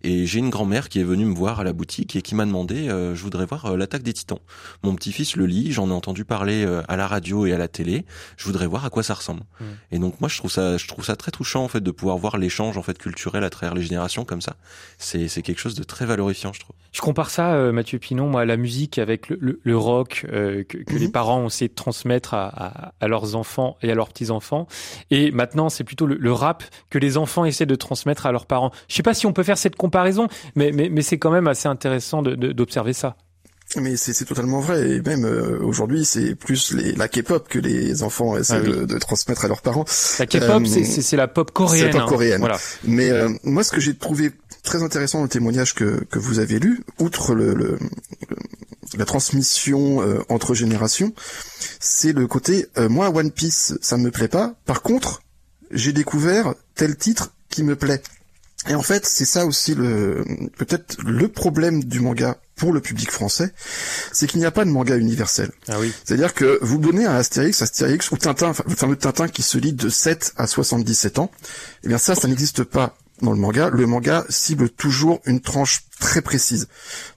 [0.04, 2.46] Et j'ai une grand-mère qui est venue me voir à la boutique et qui m'a
[2.46, 4.40] demandé, je voudrais voir L'attaque des Titans.
[4.84, 8.06] Mon petit-fils le lit, j'en ai entendu parler à la radio et à la télé.
[8.38, 9.42] Je voudrais voir à quoi ça ressemble.
[9.60, 9.66] Mmh.
[9.92, 12.18] Et donc moi je trouve ça je trouve ça très touchant en fait de pouvoir
[12.18, 14.56] voir l'échange en fait culturel à travers les générations comme ça.
[14.98, 16.76] C'est c'est quelque chose de très valorifiant je trouve.
[16.92, 20.26] Je compare ça euh, Mathieu Pinon moi à la musique avec le, le, le rock
[20.32, 20.98] euh, que, que mmh.
[20.98, 24.32] les parents ont essayé de transmettre à, à, à, leurs enfants et à leurs petits
[24.32, 24.68] enfants
[25.12, 28.46] et maintenant c'est plutôt le, le, rap que les enfants essaient de transmettre à leurs
[28.46, 28.72] parents.
[28.88, 31.48] Je sais pas si on peut faire cette comparaison mais mais, mais c'est quand même
[31.48, 33.16] assez intéressant d'observer ça.
[33.82, 34.90] Mais c'est totalement vrai.
[34.90, 38.72] Et même euh, aujourd'hui, c'est plus les, la K-pop que les enfants essaient ah oui.
[38.72, 39.86] de, de, transmettre à leurs parents.
[40.20, 41.92] La K-pop, euh, c'est la pop coréenne.
[41.92, 42.36] C'est la pop coréenne.
[42.36, 42.40] Hein.
[42.40, 42.60] Voilà.
[42.84, 44.32] Mais euh, moi, ce que j'ai trouvé
[44.64, 47.78] très intéressant dans le témoignage que, que vous avez lu, outre le, le,
[48.98, 51.14] la transmission euh, entre générations,
[51.80, 54.56] c'est le côté euh, moi One Piece, ça me plaît pas.
[54.66, 55.22] Par contre,
[55.72, 58.02] j'ai découvert tel titre qui me plaît.
[58.70, 60.26] Et en fait, c'est ça aussi le
[60.58, 63.54] peut-être le problème du manga pour le public français,
[64.12, 65.52] c'est qu'il n'y a pas de manga universel.
[65.68, 65.94] Ah oui.
[66.04, 69.60] C'est-à-dire que vous donnez à Astérix, Astérix ou Tintin, enfin, le fameux Tintin qui se
[69.60, 71.32] lit de 7 à 77 ans,
[71.84, 75.86] eh bien ça, ça n'existe pas dans le manga, le manga cible toujours une tranche
[76.00, 76.68] très précise.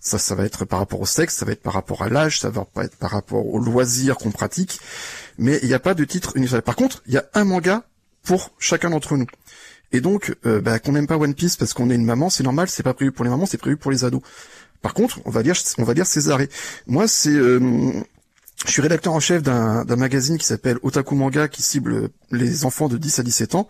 [0.00, 2.40] Ça, ça va être par rapport au sexe, ça va être par rapport à l'âge,
[2.40, 4.80] ça va pas être par rapport au loisir qu'on pratique.
[5.38, 6.62] Mais il n'y a pas de titre universel.
[6.62, 7.84] Par contre, il y a un manga
[8.22, 9.26] pour chacun d'entre nous.
[9.92, 12.44] Et donc, euh, bah, qu'on n'aime pas One Piece parce qu'on est une maman, c'est
[12.44, 14.22] normal, c'est pas prévu pour les mamans, c'est prévu pour les ados.
[14.82, 16.48] Par contre, on va dire, on va dire Césaré.
[16.86, 17.92] Moi, c'est, euh,
[18.66, 22.88] je suis rédacteur en chef d'un magazine qui s'appelle Otaku Manga, qui cible les enfants
[22.88, 23.68] de 10 à 17 ans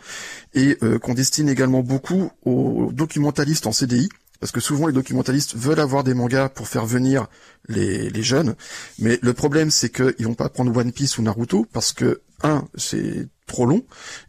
[0.54, 4.08] et euh, qu'on destine également beaucoup aux documentalistes en CDI.
[4.40, 7.26] Parce que souvent les documentalistes veulent avoir des mangas pour faire venir
[7.68, 8.54] les, les jeunes,
[8.98, 12.64] mais le problème c'est qu'ils vont pas prendre One Piece ou Naruto parce que un,
[12.74, 13.82] c'est trop long.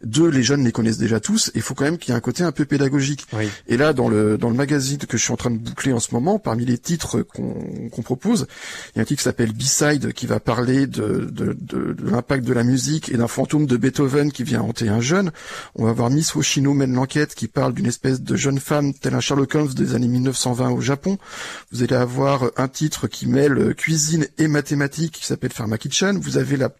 [0.04, 1.52] Deux, les jeunes les connaissent déjà tous.
[1.54, 3.26] Il faut quand même qu'il y ait un côté un peu pédagogique.
[3.68, 6.00] Et là, dans le dans le magazine que je suis en train de boucler en
[6.00, 8.46] ce moment, parmi les titres qu'on qu'on propose,
[8.94, 12.10] il y a un titre qui s'appelle B-side qui va parler de de, de, de
[12.10, 15.30] l'impact de la musique et d'un fantôme de Beethoven qui vient hanter un jeune.
[15.76, 19.14] On va voir Miss Hoshino mène l'enquête qui parle d'une espèce de jeune femme telle
[19.14, 21.18] un Sherlock Holmes des années 1920 au Japon.
[21.70, 26.18] Vous allez avoir un titre qui mêle cuisine et mathématiques qui s'appelle Pharma Kitchen.
[26.18, 26.70] Vous avez la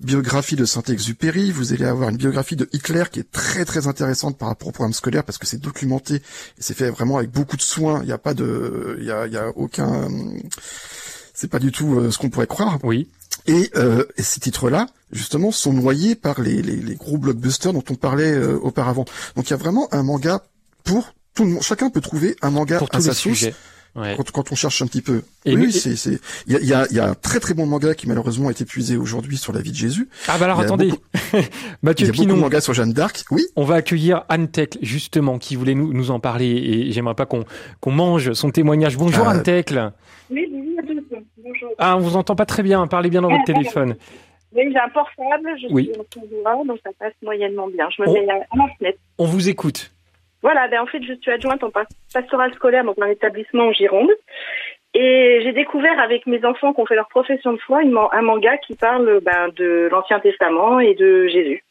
[0.00, 1.52] biographie de Saint-Exupéry.
[1.52, 4.72] Vous allez avoir une biographie de Hitler qui est très très intéressante par rapport au
[4.72, 6.22] programme scolaire parce que c'est documenté et
[6.58, 8.00] c'est fait vraiment avec beaucoup de soins.
[8.02, 10.08] Il n'y a pas de, il y a, y a aucun,
[11.32, 12.78] c'est pas du tout euh, ce qu'on pourrait croire.
[12.82, 13.08] Oui.
[13.46, 17.84] Et, euh, et ces titres-là, justement, sont noyés par les, les, les, gros blockbusters dont
[17.88, 19.06] on parlait euh, auparavant.
[19.34, 20.42] Donc il y a vraiment un manga
[20.84, 21.62] pour tout le monde.
[21.62, 23.46] Chacun peut trouver un manga pour à sa sauce.
[23.96, 24.14] Ouais.
[24.16, 25.22] Quand, quand, on cherche un petit peu.
[25.44, 27.64] Et oui, c'est c'est il y a, y, a, y a un très très bon
[27.66, 30.08] manga qui malheureusement est épuisé aujourd'hui sur la vie de Jésus.
[30.28, 30.92] Ah bah alors attendez,
[31.82, 32.26] Mathieu Il y a Pinon.
[32.26, 33.24] beaucoup de mangas sur Jeanne d'Arc.
[33.30, 33.42] Oui.
[33.56, 37.26] On va accueillir Anne Tecle justement qui voulait nous, nous en parler et j'aimerais pas
[37.26, 37.44] qu'on
[37.80, 38.96] qu'on mange son témoignage.
[38.98, 39.30] Bonjour Ah.
[39.32, 39.92] Anne Tecle.
[40.30, 41.16] Oui, bonjour à tous.
[41.42, 41.68] Bonjour.
[41.78, 42.86] Ah on vous entend pas très bien.
[42.86, 43.96] Parlez bien dans votre Ah, téléphone.
[44.54, 45.90] Oui, j'ai un portable, je Oui.
[45.92, 47.88] suis en donc ça passe moyennement bien.
[47.96, 48.98] Je me mets à ma fenêtre.
[49.18, 49.92] On vous écoute.
[50.46, 53.72] Voilà, ben en fait, je suis adjointe en pas- pastoral scolaire dans un établissement en
[53.72, 54.12] Gironde.
[54.94, 57.80] Et j'ai découvert avec mes enfants qui ont fait leur profession de foi
[58.12, 61.64] un manga qui parle ben, de l'Ancien Testament et de Jésus.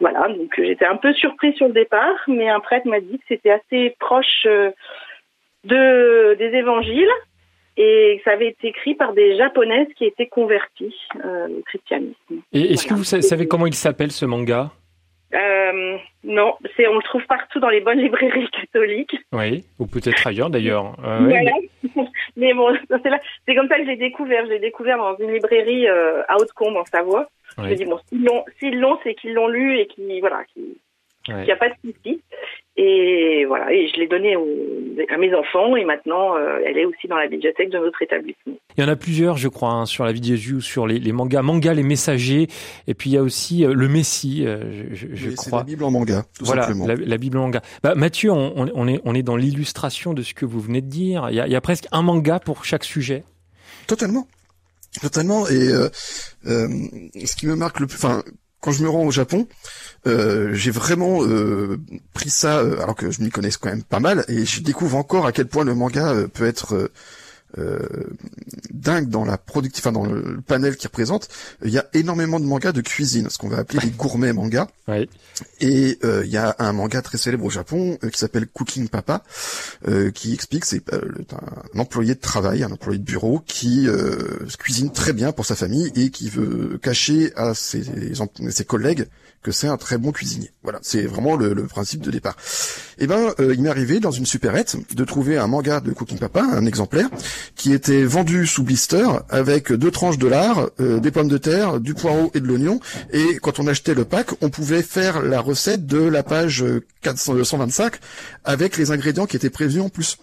[0.00, 3.18] Voilà, donc euh, j'étais un peu surprise sur le départ, mais un prêtre m'a dit
[3.18, 4.70] que c'était assez proche euh,
[5.64, 7.10] de, des évangiles
[7.76, 12.36] et que ça avait été écrit par des japonaises qui étaient converties euh, au christianisme.
[12.52, 14.70] Et est-ce que vous sa- savez comment il s'appelle ce manga?
[15.34, 19.16] Euh, non, c'est on le trouve partout dans les bonnes librairies catholiques.
[19.32, 20.96] Oui, ou peut-être ailleurs d'ailleurs.
[21.04, 21.52] Euh, Voilà.
[22.36, 24.46] Mais bon, c'est comme ça que j'ai découvert.
[24.46, 27.28] J'ai découvert dans une librairie euh, à Hautecombe en Savoie.
[27.58, 30.38] Je me dis bon, s'ils l'ont, s'ils l'ont, c'est qu'ils l'ont lu et qui voilà,
[30.38, 30.44] ouais.
[31.24, 32.20] qu'il n'y a pas de souci.
[32.76, 34.44] Et voilà, et je l'ai donné au-
[35.08, 38.54] à mes enfants et maintenant euh, elle est aussi dans la bibliothèque de notre établissement.
[38.76, 40.86] Il y en a plusieurs, je crois, hein, sur la vie de Jésus ou sur
[40.88, 41.42] les, les mangas.
[41.42, 42.48] Manga, les messagers.
[42.88, 45.46] Et puis il y a aussi euh, le Messie, euh, je, je- je Et C'est
[45.50, 45.60] crois.
[45.60, 46.86] la Bible en manga, tout voilà, simplement.
[46.88, 47.62] la, la Bible en manga.
[47.84, 50.80] Bah, Mathieu, on, on- on est, on est dans l'illustration de ce que vous venez
[50.80, 51.28] de dire.
[51.30, 53.22] Il y a, il y a presque un manga pour chaque sujet.
[53.86, 54.26] Totalement.
[55.00, 55.46] Totalement.
[55.48, 55.88] Et euh,
[56.46, 56.68] euh,
[57.24, 58.22] ce qui me marque le plus, enfin,
[58.64, 59.46] quand je me rends au Japon,
[60.06, 61.78] euh, j'ai vraiment euh,
[62.14, 64.96] pris ça, euh, alors que je m'y connais quand même pas mal, et je découvre
[64.96, 66.90] encore à quel point le manga peut être
[68.70, 71.28] dingue dans la productive, enfin dans le panel qu'il représente.
[71.64, 74.68] Il y a énormément de mangas de cuisine, ce qu'on va appeler les gourmets mangas.
[75.60, 78.88] Et euh, il y a un manga très célèbre au Japon euh, qui s'appelle Cooking
[78.88, 79.22] Papa,
[79.88, 81.00] euh, qui explique c'est euh,
[81.74, 85.56] un employé de travail, un employé de bureau qui euh, cuisine très bien pour sa
[85.56, 87.84] famille et qui veut cacher à ses,
[88.50, 89.06] ses collègues
[89.44, 90.50] que c'est un très bon cuisinier.
[90.64, 92.34] Voilà, c'est vraiment le, le principe de départ.
[92.98, 96.18] Et ben, euh, il m'est arrivé dans une supérette de trouver un manga de Cooking
[96.18, 97.08] Papa, un exemplaire,
[97.54, 101.78] qui était vendu sous blister avec deux tranches de lard, euh, des pommes de terre,
[101.78, 102.80] du poireau et de l'oignon.
[103.12, 106.80] Et quand on achetait le pack, on pouvait faire la recette de la page euh,
[107.02, 107.94] 425
[108.44, 110.16] avec les ingrédients qui étaient prévus en plus.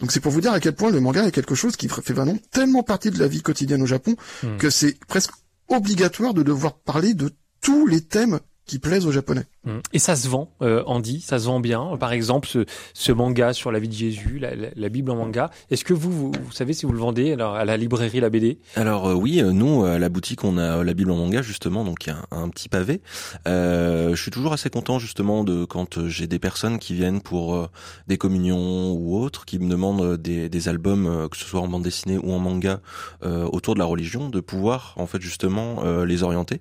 [0.00, 2.12] Donc c'est pour vous dire à quel point le manga est quelque chose qui fait
[2.12, 4.56] vraiment tellement partie de la vie quotidienne au Japon Hmm.
[4.58, 5.30] que c'est presque
[5.68, 9.44] obligatoire de devoir parler de tous les thèmes qui plaisent aux Japonais.
[9.64, 9.78] Mm.
[9.92, 11.96] Et ça se vend, euh, Andy, ça se vend bien.
[11.98, 15.16] Par exemple, ce, ce manga sur la vie de Jésus, la, la- la Bible en
[15.16, 15.50] manga.
[15.70, 18.30] Est-ce que vous, vous, vous savez si vous le vendez alors, à la librairie La
[18.30, 21.42] BD Alors euh, oui, euh, nous à la boutique on a la Bible en manga
[21.42, 23.00] justement, donc il y a un, un petit pavé.
[23.46, 27.20] Euh, je suis toujours assez content justement de quand euh, j'ai des personnes qui viennent
[27.20, 27.68] pour euh,
[28.08, 31.60] des communions ou autres, qui me demandent euh, des, des albums, euh, que ce soit
[31.60, 32.80] en bande dessinée ou en manga,
[33.24, 36.60] euh, autour de la religion, de pouvoir en fait justement euh, les orienter.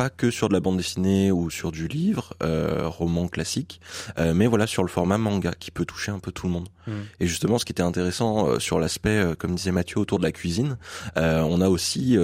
[0.00, 3.82] Pas que sur de la bande dessinée ou sur du livre, euh, roman classique,
[4.18, 6.70] euh, mais voilà sur le format manga qui peut toucher un peu tout le monde.
[6.86, 6.92] Mm.
[7.20, 10.32] Et justement, ce qui était intéressant euh, sur l'aspect, comme disait Mathieu, autour de la
[10.32, 10.78] cuisine,
[11.16, 12.16] on a aussi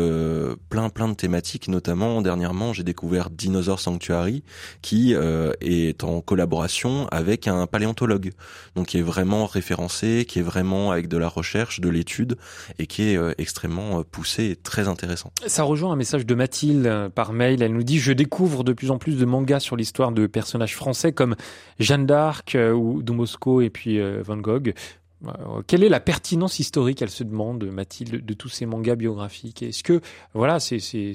[0.71, 1.69] plein plein de thématiques.
[1.69, 4.43] Notamment dernièrement, j'ai découvert Dinosaur Sanctuary,
[4.81, 8.33] qui est en collaboration avec un paléontologue,
[8.75, 12.39] donc qui est vraiment référencé, qui est vraiment avec de la recherche, de l'étude,
[12.79, 15.31] et qui est extrêmement poussé et très intéressant.
[15.47, 17.66] Ça rejoint un message de Mathilde par mail.
[17.67, 20.75] Elle nous dit je découvre de plus en plus de mangas sur l'histoire de personnages
[20.75, 21.37] français comme
[21.79, 24.73] Jeanne d'Arc ou Domosco et puis Van Gogh.
[25.27, 29.63] Euh, quelle est la pertinence historique, elle se demande, Mathilde, de tous ces mangas biographiques?
[29.63, 30.01] Est-ce que,
[30.35, 31.13] voilà, c'est,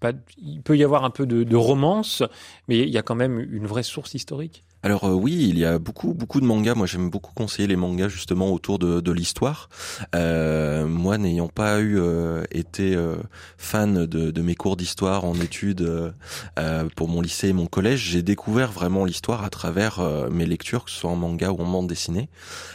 [0.00, 2.22] pas, il peut y avoir un peu de romance,
[2.68, 4.64] mais il y a quand même une vraie source historique?
[4.84, 6.74] Alors euh, oui, il y a beaucoup beaucoup de mangas.
[6.74, 9.70] Moi, j'aime beaucoup conseiller les mangas justement autour de, l'histoire.
[10.14, 12.94] Euh, moi, n'ayant pas eu euh, été
[13.56, 16.12] fan de, de, mes cours d'histoire en études
[16.96, 20.90] pour mon lycée et mon collège, j'ai découvert vraiment l'histoire à travers mes lectures, que
[20.90, 22.28] ce soit en manga ou en bande dessinée.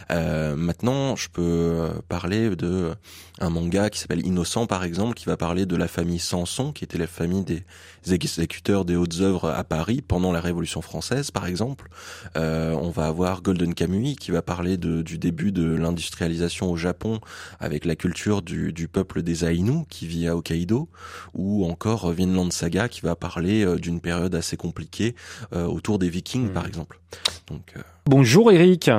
[0.09, 2.95] maintenant, je peux parler de
[3.39, 6.83] un manga qui s'appelle Innocent par exemple, qui va parler de la famille Sanson, qui
[6.83, 7.63] était la famille des
[8.11, 11.87] exécuteurs des hautes œuvres à Paris pendant la Révolution française par exemple.
[12.35, 16.75] Euh, on va avoir Golden Kamuy qui va parler de, du début de l'industrialisation au
[16.75, 17.19] Japon
[17.59, 20.89] avec la culture du, du, peuple des Ainu qui vit à Hokkaido,
[21.33, 25.15] ou encore Vinland Saga qui va parler euh, d'une période assez compliquée
[25.53, 26.67] euh, autour des Vikings par hmm.
[26.67, 26.99] exemple.
[27.47, 27.73] Donc,
[28.05, 28.89] Bonjour Eric.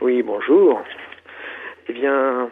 [0.00, 0.80] Oui, bonjour.
[1.88, 2.50] Eh bien,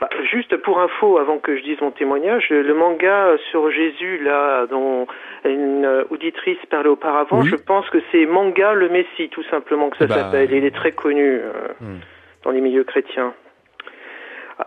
[0.00, 4.66] bah, juste pour info, avant que je dise mon témoignage, le manga sur Jésus, là,
[4.66, 5.06] dont
[5.44, 10.06] une auditrice parlait auparavant, je pense que c'est Manga le Messie, tout simplement, que ça
[10.06, 10.52] bah, s'appelle.
[10.52, 11.98] Il est très connu euh, hmm.
[12.44, 13.34] dans les milieux chrétiens.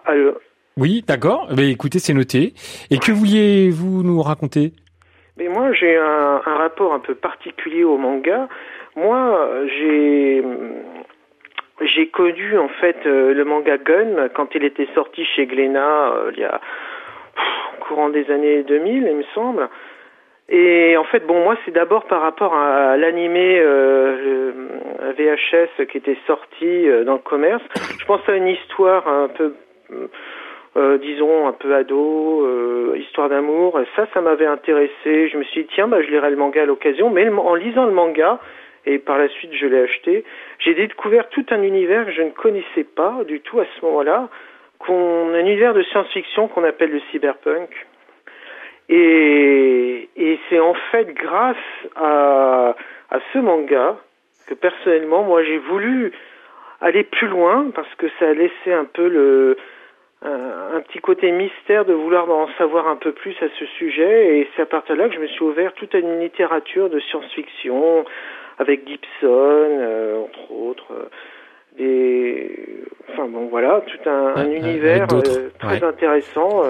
[0.06, 0.36] Alors,
[0.78, 1.50] oui, d'accord.
[1.56, 2.54] Mais écoutez, c'est noté.
[2.92, 4.74] Et que vouliez-vous nous raconter?
[5.38, 8.48] Mais moi, j'ai un, un, rapport un peu particulier au manga.
[8.96, 10.44] Moi, j'ai
[11.86, 16.32] j'ai connu en fait euh, le manga Gun quand il était sorti chez Glénat euh,
[16.34, 16.60] il y a
[17.80, 19.68] au courant des années 2000, il me semble.
[20.50, 24.52] Et en fait, bon, moi, c'est d'abord par rapport à, l'animé euh,
[25.18, 27.64] VHS qui était sorti dans le commerce.
[28.00, 29.56] Je pense à une histoire un peu,
[31.02, 33.80] disons, un peu ado, histoire d'amour.
[33.96, 35.28] Ça, ça m'avait intéressé.
[35.28, 37.10] Je me suis dit, tiens, bah, je lirai le manga à l'occasion.
[37.10, 38.40] Mais en lisant le manga,
[38.86, 40.24] et par la suite je l'ai acheté.
[40.60, 44.30] J'ai découvert tout un univers que je ne connaissais pas du tout à ce moment-là,
[44.90, 47.70] un univers de science-fiction qu'on appelle le cyberpunk.
[48.90, 51.56] Et, et c'est en fait grâce
[51.96, 52.76] à,
[53.10, 53.98] à ce manga
[54.48, 56.12] que personnellement, moi j'ai voulu
[56.82, 59.58] aller plus loin parce que ça a laissé un peu le,
[60.22, 64.38] un, un, petit côté mystère de vouloir en savoir un peu plus à ce sujet
[64.40, 67.00] et c'est à partir de là que je me suis ouvert toute une littérature de
[67.00, 68.04] science-fiction
[68.60, 70.92] avec Gibson, euh, entre autres.
[70.92, 71.10] Euh,
[71.76, 76.62] des, enfin bon voilà, tout un, un univers euh, très intéressant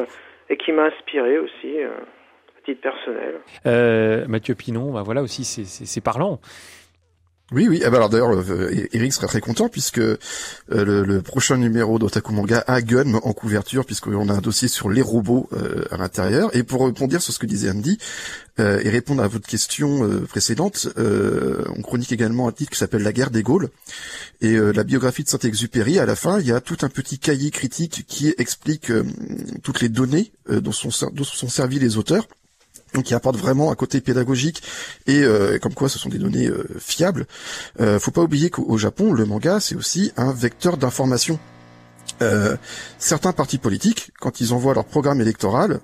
[0.50, 4.26] et qui m'a inspiré aussi à titre personnel.
[4.30, 6.40] Mathieu Pinon, bah voilà aussi c'est parlant.
[7.52, 7.82] Oui, oui.
[7.86, 10.18] Ah bah alors d'ailleurs, euh, Eric sera très content puisque euh,
[10.70, 15.02] le, prochain numéro d'Otaku Manga a Gun en couverture puisqu'on a un dossier sur les
[15.02, 16.56] robots euh, à l'intérieur.
[16.56, 17.98] Et pour répondre sur ce que disait Andy
[18.60, 23.32] et répondre à votre question précédente, on chronique également un titre qui s'appelle La guerre
[23.32, 23.70] des Gaules.
[24.42, 27.50] Et la biographie de Saint-Exupéry, à la fin, il y a tout un petit cahier
[27.50, 28.92] critique qui explique
[29.64, 32.28] toutes les données dont sont, dont sont servis les auteurs
[33.02, 34.62] qui apporte vraiment un côté pédagogique
[35.08, 37.26] et euh, comme quoi ce sont des données euh, fiables.
[37.80, 41.40] Euh, faut pas oublier qu'au Japon, le manga c'est aussi un vecteur d'information.
[42.22, 42.56] Euh,
[43.00, 45.80] certains partis politiques, quand ils envoient leur programme électoral,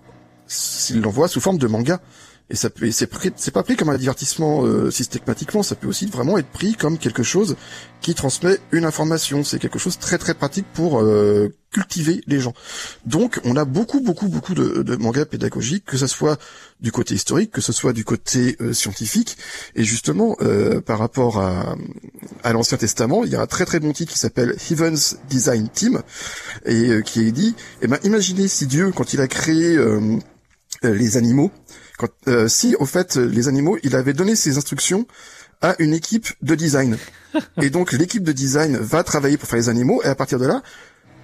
[0.47, 1.99] s'ils l'envoient sous forme de manga.
[2.51, 6.07] Et ça peut, c'est c'est pas pris comme un divertissement euh, systématiquement, ça peut aussi
[6.07, 7.55] vraiment être pris comme quelque chose
[8.01, 9.43] qui transmet une information.
[9.43, 12.55] C'est quelque chose de très très pratique pour euh, cultiver les gens.
[13.05, 16.39] Donc, on a beaucoup beaucoup beaucoup de, de mangas pédagogiques, que ce soit
[16.79, 19.37] du côté historique, que ce soit du côté euh, scientifique.
[19.75, 20.35] Et justement,
[20.85, 21.75] par rapport à,
[22.43, 25.69] à l'Ancien Testament, il y a un très très bon titre qui s'appelle Heaven's Design
[25.69, 26.01] Team
[26.65, 29.77] et qui est dit, eh ben, imaginez si Dieu, quand il a créé
[30.83, 31.51] les animaux,
[31.99, 35.05] quand, euh, si au fait les animaux, il avait donné ses instructions
[35.61, 36.97] à une équipe de design.
[37.61, 40.47] et donc l'équipe de design va travailler pour faire les animaux et à partir de
[40.47, 40.63] là,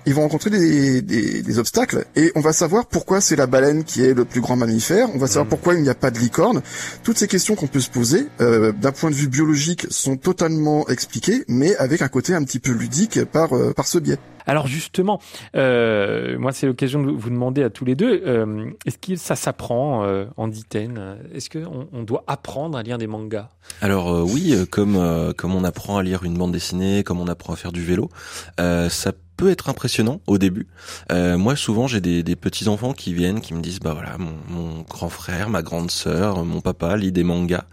[0.05, 3.83] ils vont rencontrer des, des, des, obstacles et on va savoir pourquoi c'est la baleine
[3.83, 5.49] qui est le plus grand mammifère, on va savoir mm.
[5.49, 6.61] pourquoi il n'y a pas de licorne.
[7.03, 10.87] Toutes ces questions qu'on peut se poser, euh, d'un point de vue biologique, sont totalement
[10.87, 14.19] expliquées, mais avec un côté un petit peu ludique par, euh, par ce biais.
[14.47, 15.19] Alors justement,
[15.55, 19.35] euh, moi c'est l'occasion de vous demander à tous les deux, euh, est-ce que ça
[19.35, 23.49] s'apprend euh, en diten Est-ce qu'on on doit apprendre à lire des mangas?
[23.81, 27.53] Alors euh, oui, comme comme on apprend à lire une bande dessinée, comme on apprend
[27.53, 28.09] à faire du vélo,
[28.57, 30.67] ça peut être impressionnant au début.
[31.11, 34.17] Euh, moi, souvent, j'ai des, des, petits enfants qui viennent, qui me disent, bah voilà,
[34.17, 37.65] mon, mon grand frère, ma grande sœur, mon papa lit des mangas.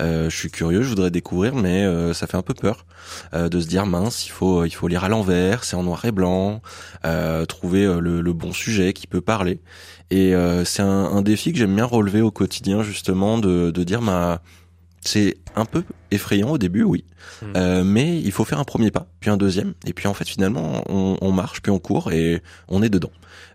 [0.00, 2.86] Euh, je suis curieux, je voudrais découvrir, mais euh, ça fait un peu peur
[3.34, 6.04] euh, de se dire mince, il faut il faut lire à l'envers, c'est en noir
[6.04, 6.62] et blanc,
[7.04, 9.60] euh, trouver le, le, bon sujet qui peut parler.
[10.10, 10.32] Et
[10.64, 14.40] c'est un, un, défi que j'aime bien relever au quotidien, justement, de, de dire ma
[15.00, 17.04] c'est un peu effrayant au début, oui,
[17.42, 17.46] hmm.
[17.56, 20.26] euh, mais il faut faire un premier pas, puis un deuxième, et puis en fait
[20.26, 23.10] finalement on, on marche, puis on court et on est dedans.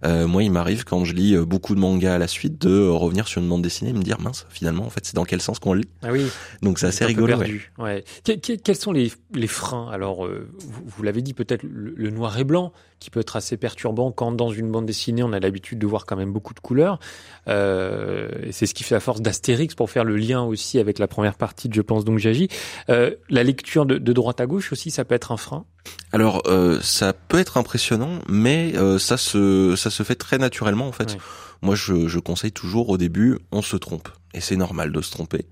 [0.06, 2.88] Euh, moi, il m'arrive quand je lis euh, beaucoup de mangas à la suite de
[2.88, 5.42] revenir sur une bande dessinée et me dire mince, finalement en fait c'est dans quel
[5.42, 5.88] sens qu'on lit.
[6.02, 6.26] Ah oui.
[6.62, 7.38] Donc c'est assez rigolo.
[7.78, 8.04] Ouais.
[8.24, 9.90] quels sont les, les freins?
[9.92, 14.12] Alors euh, vous, l'avez dit peut-être le, noir et blanc qui peut être assez perturbant
[14.12, 17.00] quand dans une bande dessinée on a l'habitude de voir quand même beaucoup de couleurs.
[17.48, 21.36] C'est ce qui fait la force d'Astérix pour faire le lien aussi avec la première
[21.36, 22.48] partie de Je pense donc j'agis.
[22.90, 25.66] Euh, la lecture de, de, droite à gauche aussi, ça peut être un frein?
[26.12, 30.88] Alors euh, ça peut être impressionnant, mais euh, ça se ça se fait très naturellement
[30.88, 31.18] en fait.
[31.62, 34.10] Moi, je, je, conseille toujours au début, on se trompe.
[34.34, 35.46] Et c'est normal de se tromper.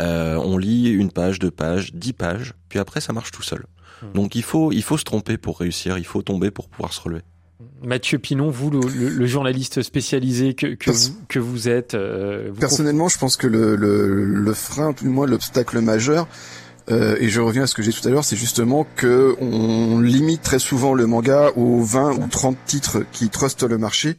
[0.00, 3.66] On lit une page, deux pages, dix pages, puis après ça marche tout seul.
[4.14, 7.00] Donc il faut il faut se tromper pour réussir, il faut tomber pour pouvoir se
[7.00, 7.22] relever.
[7.82, 11.94] Mathieu Pinon, vous, le, le, journaliste spécialisé que, que, vous, que vous êtes.
[11.94, 16.28] Euh, personnellement, je pense que le, le, le frein, tout du moins l'obstacle majeur,
[16.90, 19.36] euh, et je reviens à ce que j'ai dit tout à l'heure, c'est justement que
[19.40, 24.16] on limite très souvent le manga aux 20 ou 30 titres qui trustent le marché.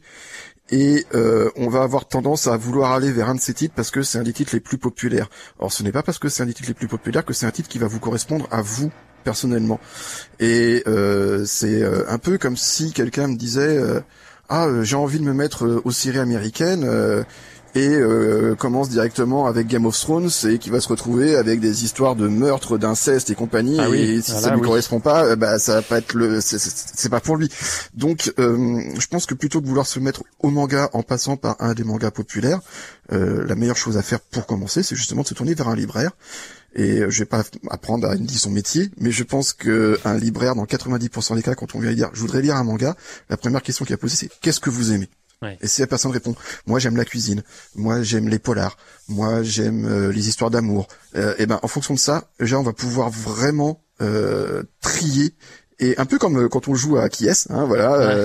[0.70, 3.90] Et euh, on va avoir tendance à vouloir aller vers un de ces titres parce
[3.90, 5.28] que c'est un des titres les plus populaires.
[5.58, 7.44] Or, ce n'est pas parce que c'est un des titres les plus populaires que c'est
[7.44, 8.90] un titre qui va vous correspondre à vous
[9.24, 9.80] personnellement.
[10.40, 14.00] Et euh, c'est euh, un peu comme si quelqu'un me disait euh,
[14.48, 16.84] ah j'ai envie de me mettre aux séries américaines
[17.74, 21.84] et euh, commence directement avec Game of Thrones et qui va se retrouver avec des
[21.84, 23.78] histoires de meurtre, d'inceste et compagnie.
[23.80, 27.20] Ah et si ça lui correspond pas, bah ça va pas être le, c'est pas
[27.20, 27.48] pour lui.
[27.94, 31.56] Donc, euh, je pense que plutôt que vouloir se mettre au manga en passant par
[31.58, 32.60] un des mangas populaires,
[33.12, 35.76] euh, la meilleure chose à faire pour commencer, c'est justement de se tourner vers un
[35.76, 36.12] libraire.
[36.74, 40.54] Et je vais pas apprendre à dire son métier, mais je pense que un libraire,
[40.56, 42.96] dans 90% des cas, quand on vient dire je voudrais lire un manga,
[43.30, 45.08] la première question qu'il a posée c'est qu'est-ce que vous aimez?
[45.60, 46.34] Et si la personne répond,
[46.66, 47.42] moi j'aime la cuisine,
[47.74, 48.76] moi j'aime les polars,
[49.08, 52.62] moi j'aime euh, les histoires d'amour, euh, et ben en fonction de ça, déjà on
[52.62, 55.34] va pouvoir vraiment euh, trier
[55.78, 58.16] et un peu comme euh, quand on joue à qui est, hein, voilà,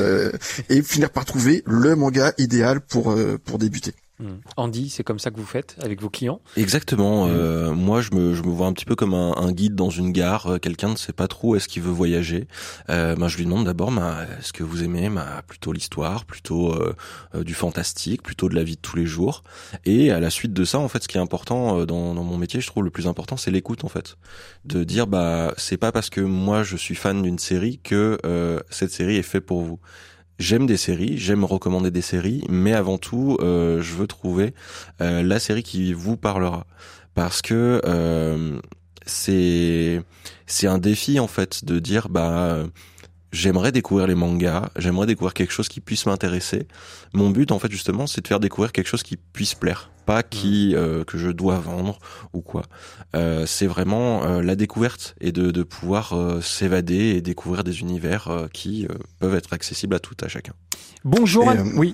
[0.69, 3.93] et finir par trouver le manga idéal pour pour débuter.
[4.19, 4.39] Hmm.
[4.57, 6.41] Andy, c'est comme ça que vous faites avec vos clients?
[6.57, 7.25] Exactement.
[7.25, 7.31] Hmm.
[7.31, 9.89] Euh, moi, je me, je me vois un petit peu comme un, un guide dans
[9.89, 10.47] une gare.
[10.47, 12.47] Euh, quelqu'un ne sait pas trop est-ce qu'il veut voyager.
[12.89, 16.73] Euh, ben, je lui demande d'abord, ben, est-ce que vous aimez ben, plutôt l'histoire, plutôt
[16.73, 16.95] euh,
[17.33, 19.43] euh, du fantastique, plutôt de la vie de tous les jours?
[19.85, 22.37] Et à la suite de ça, en fait, ce qui est important dans, dans mon
[22.37, 24.17] métier, je trouve le plus important, c'est l'écoute, en fait,
[24.65, 28.19] de dire, bah, c'est pas parce que moi je suis fan d'une série que
[28.69, 29.79] cette série est faite pour vous
[30.39, 34.53] j'aime des séries, j'aime recommander des séries, mais avant tout, euh, je veux trouver
[35.01, 36.65] euh, la série qui vous parlera,
[37.13, 38.59] parce que euh,
[39.05, 40.01] c'est
[40.47, 42.63] c'est un défi en fait de dire bah
[43.31, 46.67] j'aimerais découvrir les mangas, j'aimerais découvrir quelque chose qui puisse m'intéresser.
[47.13, 50.23] Mon but, en fait, justement, c'est de faire découvrir quelque chose qui puisse plaire, pas
[50.23, 51.99] qui euh, que je dois vendre
[52.33, 52.63] ou quoi.
[53.15, 58.47] Euh, c'est vraiment euh, la découverte et de, de pouvoir s'évader et découvrir des univers
[58.51, 58.87] qui
[59.19, 60.53] peuvent être accessibles à tout à chacun.
[61.05, 61.53] Bonjour.
[61.75, 61.93] oui.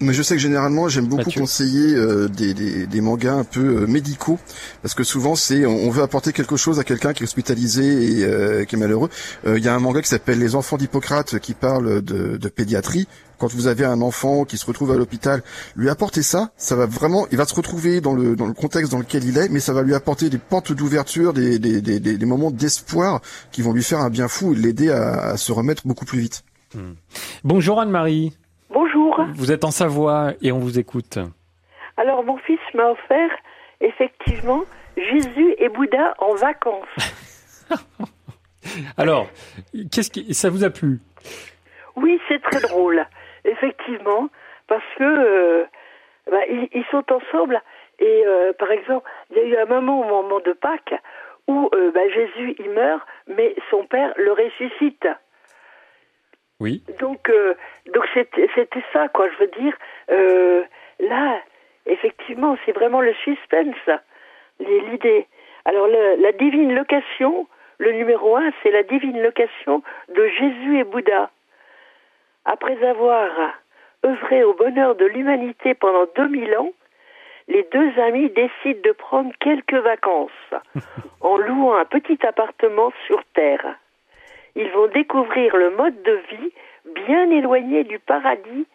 [0.00, 3.82] Mais je sais que généralement j'aime beaucoup conseiller euh, des, des, des, mangas un peu
[3.82, 4.38] euh, médicaux
[4.82, 8.24] parce que souvent c'est on, veut apporter quelque chose à quelqu'un qui est hospitalisé et
[8.24, 9.08] euh, qui est malheureux.
[9.46, 13.08] Il y a un manga qui s'appelle Les Enfants d'Hippocrate qui parle de, de, pédiatrie.
[13.38, 15.42] Quand vous avez un enfant qui se retrouve à l'hôpital,
[15.76, 18.92] lui apporter ça, ça va vraiment, il va se retrouver dans le dans le contexte
[18.92, 22.00] dans lequel il est, mais ça va lui apporter des pentes d'ouverture, des, des, des,
[22.00, 25.52] des, moments d'espoir qui vont lui faire un bien fou et l'aider à, à, se
[25.52, 26.44] remettre beaucoup plus vite.
[26.74, 26.94] Hmm.
[27.44, 28.32] Bonjour Anne-Marie.
[28.78, 29.24] Bonjour.
[29.36, 31.18] Vous êtes en Savoie et on vous écoute.
[31.96, 33.30] Alors mon fils m'a offert
[33.80, 34.64] effectivement
[34.98, 36.84] Jésus et Bouddha en vacances.
[38.98, 39.28] Alors,
[39.90, 41.00] qu'est-ce qui ça vous a plu?
[41.96, 43.06] Oui, c'est très drôle,
[43.46, 44.28] effectivement,
[44.68, 45.64] parce que euh,
[46.30, 47.62] bah, ils, sont ensemble
[47.98, 51.00] et euh, par exemple, il y a eu un moment au moment de Pâques
[51.48, 55.08] où euh, bah, Jésus il meurt, mais son père le ressuscite.
[56.60, 56.82] Oui.
[57.00, 57.54] Donc, euh,
[57.94, 59.28] donc c'était c'était ça, quoi.
[59.28, 59.74] Je veux dire,
[60.10, 60.62] euh,
[61.00, 61.38] là,
[61.86, 63.76] effectivement, c'est vraiment le suspense,
[64.60, 65.26] l'idée.
[65.64, 67.46] Alors, le- la divine location,
[67.78, 69.82] le numéro un, c'est la divine location
[70.14, 71.30] de Jésus et Bouddha.
[72.44, 73.28] Après avoir
[74.04, 76.70] œuvré au bonheur de l'humanité pendant 2000 ans,
[77.48, 80.30] les deux amis décident de prendre quelques vacances
[81.20, 83.76] en louant un petit appartement sur Terre.
[84.56, 86.52] Ils vont découvrir le mode de vie
[87.06, 88.66] bien éloigné du paradis.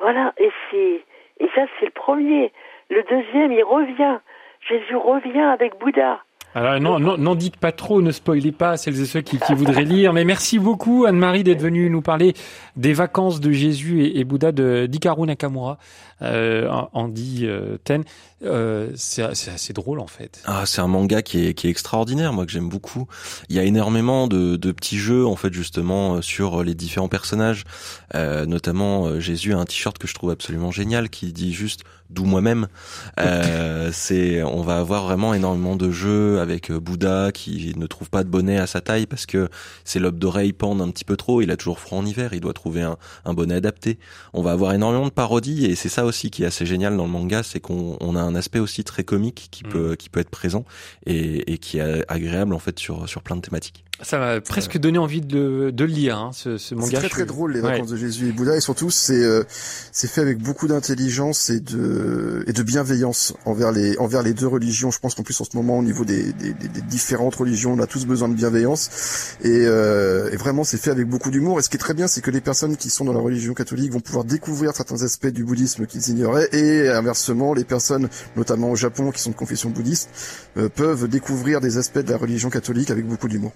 [0.00, 1.04] Voilà, et c'est
[1.40, 2.50] et ça c'est le premier.
[2.88, 4.18] Le deuxième, il revient.
[4.66, 6.20] Jésus revient avec Bouddha.
[6.54, 9.84] Alors non, non, n'en dites pas trop, ne spoilez pas celles et ceux qui, voudraient
[9.84, 10.12] lire.
[10.12, 12.32] Mais merci beaucoup Anne-Marie d'être venue nous parler
[12.74, 15.78] des vacances de Jésus et, Bouddha de d'Hikaru Nakamura,
[16.22, 17.48] euh, Andy
[17.84, 18.02] Ten.
[18.42, 20.40] Euh, c'est c'est assez drôle en fait.
[20.46, 23.06] Ah, c'est un manga qui est, qui est extraordinaire, moi que j'aime beaucoup.
[23.48, 27.08] Il y a énormément de, de petits jeux en fait justement euh, sur les différents
[27.08, 27.64] personnages,
[28.14, 31.82] euh, notamment euh, Jésus a un t-shirt que je trouve absolument génial qui dit juste
[32.10, 32.66] d'où moi-même.
[33.18, 38.08] Euh, c'est, on va avoir vraiment énormément de jeux avec euh, Bouddha qui ne trouve
[38.08, 39.48] pas de bonnet à sa taille parce que
[39.84, 41.42] ses lobes d'oreilles pendent un petit peu trop.
[41.42, 43.98] Il a toujours froid en hiver, il doit trouver un, un bonnet adapté.
[44.32, 47.04] On va avoir énormément de parodies et c'est ça aussi qui est assez génial dans
[47.04, 50.20] le manga, c'est qu'on on a un aspect aussi très comique qui peut qui peut
[50.20, 50.64] être présent
[51.06, 53.84] et, et qui est agréable en fait sur sur plein de thématiques.
[54.02, 56.98] Ça m'a presque donné envie de, le- de le lire, hein, ce, ce C'est manga.
[56.98, 57.72] très Je très suis- drôle les Ouais.
[57.72, 59.44] vacances de Jésus et Bouddha et surtout c'est euh,
[59.92, 64.46] c'est fait avec beaucoup d'intelligence et de et de bienveillance envers les envers les deux
[64.46, 64.90] religions.
[64.90, 67.72] Je pense qu'en plus en ce moment au niveau des, des, des- des différentes religions,
[67.74, 71.58] on a tous besoin de bienveillance et, euh, et vraiment c'est fait avec beaucoup d'humour.
[71.58, 73.54] Et ce qui est très bien, c'est que les personnes qui sont dans la religion
[73.54, 78.70] catholique vont pouvoir découvrir certains aspects du bouddhisme qu'ils ignoraient et inversement les personnes, notamment
[78.70, 80.08] au Japon, qui sont de confession bouddhiste,
[80.56, 83.52] euh, peuvent découvrir des aspects de la religion catholique avec beaucoup d'humour.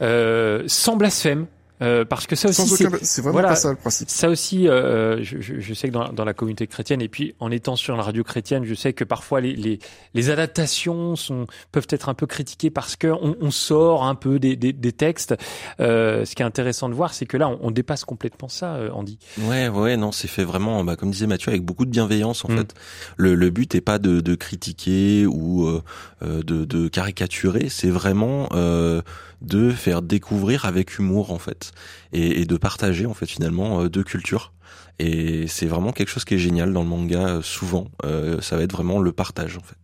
[0.00, 1.46] Euh, sans blasphème,
[1.82, 3.48] euh, parce que ça aussi c'est aucun, vraiment voilà.
[3.48, 4.08] pas ça le principe.
[4.08, 7.34] Ça aussi, euh, je, je- je sais que dans, dans la communauté chrétienne, et puis
[7.40, 9.78] en étant sur la radio chrétienne, je sais que parfois les, les,
[10.14, 14.38] les adaptations sont, peuvent être un peu critiquées parce que on, on sort un peu
[14.38, 15.34] des, des, des textes.
[15.80, 18.74] Euh, ce qui est intéressant de voir, c'est que là, on, on dépasse complètement ça,
[18.76, 19.18] euh, Andy.
[19.42, 22.48] Ouais, ouais, non, c'est fait vraiment, bah, comme disait Mathieu, avec beaucoup de bienveillance en
[22.48, 22.58] Mm.
[22.58, 22.74] fait.
[23.16, 25.82] Le, le but est pas de, de critiquer ou euh,
[26.22, 29.02] euh, de, de caricaturer, c'est vraiment euh,
[29.42, 31.63] de faire découvrir avec humour en fait
[32.12, 34.52] et, et de partager en fait finalement euh, deux cultures.
[34.98, 37.26] Et c'est vraiment quelque chose qui est génial dans le manga.
[37.26, 39.76] euh, souvent, Euh, ça va être vraiment le partage en fait.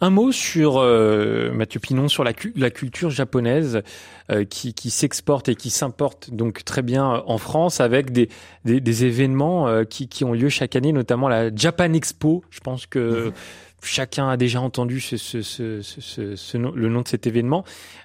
[0.00, 3.82] Un mot sur euh, Mathieu Pinon sur la, cu- la culture japonaise
[4.32, 8.28] euh, qui, qui s'exporte et qui s'importe donc très bien en France avec des,
[8.64, 12.42] des, des événements euh, qui, qui ont lieu chaque année, notamment la Japan Expo.
[12.50, 13.32] Je pense que
[13.82, 17.26] chacun a déjà entendu ce, ce, ce, ce, ce- ce nom- le nom de cet
[17.26, 17.64] événement.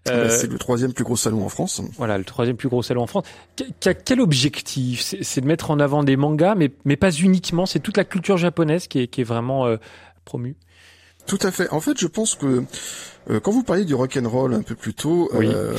[0.09, 1.81] Euh, Bah, c'est le troisième plus gros salon en France.
[1.97, 3.25] voilà, le troisième plus gros salon en France.
[3.55, 5.01] Qu- quel objectif?
[5.01, 7.65] C'est c'est de mettre en avant des mangas, mais, mais pas uniquement.
[7.65, 9.77] C'est toute la culture japonaise qui est, qui est vraiment euh,
[10.25, 10.55] promue.
[11.27, 11.69] Tout à fait.
[11.69, 12.63] En fait, je pense que
[13.29, 15.47] euh, quand vous parliez du rock and roll un peu plus tôt, Oui.
[15.47, 15.71] euh,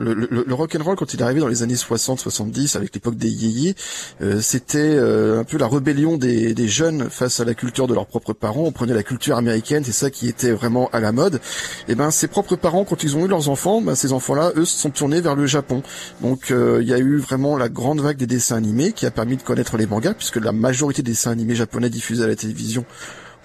[0.00, 2.94] le, le, le rock and roll quand il est arrivé dans les années 60-70 avec
[2.94, 3.76] l'époque des yéyés,
[4.22, 7.94] euh, c'était euh, un peu la rébellion des, des jeunes face à la culture de
[7.94, 8.62] leurs propres parents.
[8.64, 11.40] On prenait la culture américaine, c'est ça qui était vraiment à la mode.
[11.88, 14.64] Et ben, ses propres parents, quand ils ont eu leurs enfants, ben, ces enfants-là, eux,
[14.64, 15.82] se sont tournés vers le Japon.
[16.22, 19.10] Donc, euh, il y a eu vraiment la grande vague des dessins animés qui a
[19.10, 22.34] permis de connaître les mangas, puisque la majorité des dessins animés japonais diffusés à la
[22.36, 22.86] télévision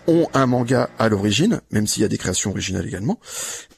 [0.07, 3.19] ont un manga à l'origine, même s'il y a des créations originales également.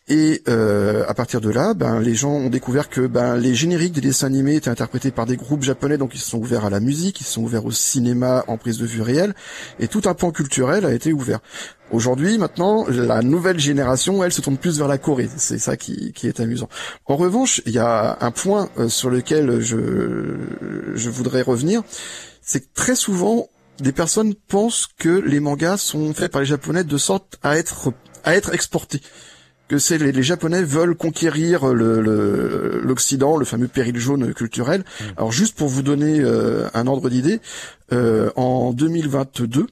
[0.07, 3.93] Et euh, à partir de là, ben, les gens ont découvert que ben, les génériques
[3.93, 6.71] des dessins animés étaient interprétés par des groupes japonais, donc ils se sont ouverts à
[6.71, 9.35] la musique, ils se sont ouverts au cinéma en prise de vue réelle,
[9.79, 11.39] et tout un pan culturel a été ouvert.
[11.91, 15.29] Aujourd'hui, maintenant, la nouvelle génération, elle se tourne plus vers la Corée.
[15.37, 16.69] C'est ça qui, qui est amusant.
[17.05, 19.77] En revanche, il y a un point euh, sur lequel je,
[20.95, 21.83] je voudrais revenir,
[22.41, 23.47] c'est que très souvent,
[23.81, 27.91] des personnes pensent que les mangas sont faits par les Japonais de sorte à être
[28.23, 29.01] à être exportés.
[29.69, 34.83] Que c'est les, les Japonais veulent conquérir le- l'Occident, le, fameux péril jaune culturel.
[35.15, 37.39] Alors juste pour vous donner euh, un ordre d'idée,
[37.93, 39.67] euh, en 2022,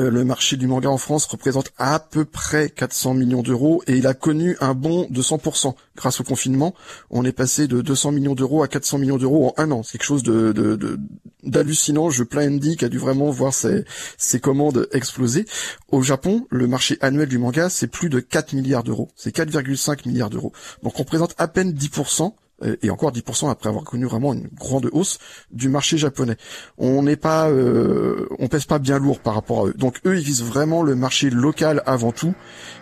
[0.00, 3.96] euh, le marché du manga en France représente à peu près 400 millions d'euros et
[3.96, 6.74] il a connu un bond de 100% grâce au confinement.
[7.10, 9.82] On est passé de 200 millions d'euros à 400 millions d'euros en un an.
[9.82, 10.98] C'est quelque chose de,
[11.42, 12.10] d'hallucinant.
[12.10, 13.84] Je plains Andy qui a dû vraiment voir ses,
[14.16, 15.46] ses commandes exploser.
[15.90, 19.08] Au Japon, le marché annuel du manga, c'est plus de 4 milliards d'euros.
[19.16, 20.52] C'est 4,5 milliards d'euros.
[20.82, 22.34] Donc on représente à peine 10%
[22.82, 25.18] et encore 10% après avoir connu vraiment une grande hausse
[25.50, 26.36] du marché japonais.
[26.76, 29.74] On n'est pas, euh, on pèse pas bien lourd par rapport à eux.
[29.74, 32.34] Donc eux, ils visent vraiment le marché local avant tout,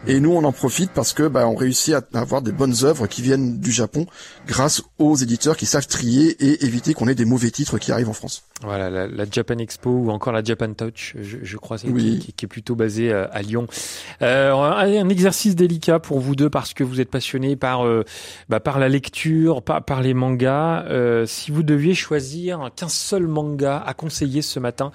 [0.07, 3.07] et nous, on en profite parce que bah, on réussit à avoir des bonnes œuvres
[3.07, 4.07] qui viennent du Japon
[4.47, 8.09] grâce aux éditeurs qui savent trier et éviter qu'on ait des mauvais titres qui arrivent
[8.09, 8.45] en France.
[8.63, 12.75] Voilà, la, Japan Expo ou encore la Japan Touch, je, crois, qui, qui, est plutôt
[12.75, 13.67] basée à, à Lyon.
[14.23, 18.03] Euh, un exercice délicat pour vous deux parce que vous êtes passionnés par euh,
[18.49, 20.85] bah, par la lecture, par, par les mangas.
[20.87, 24.91] Euh, si vous deviez choisir qu'un seul manga à conseiller ce matin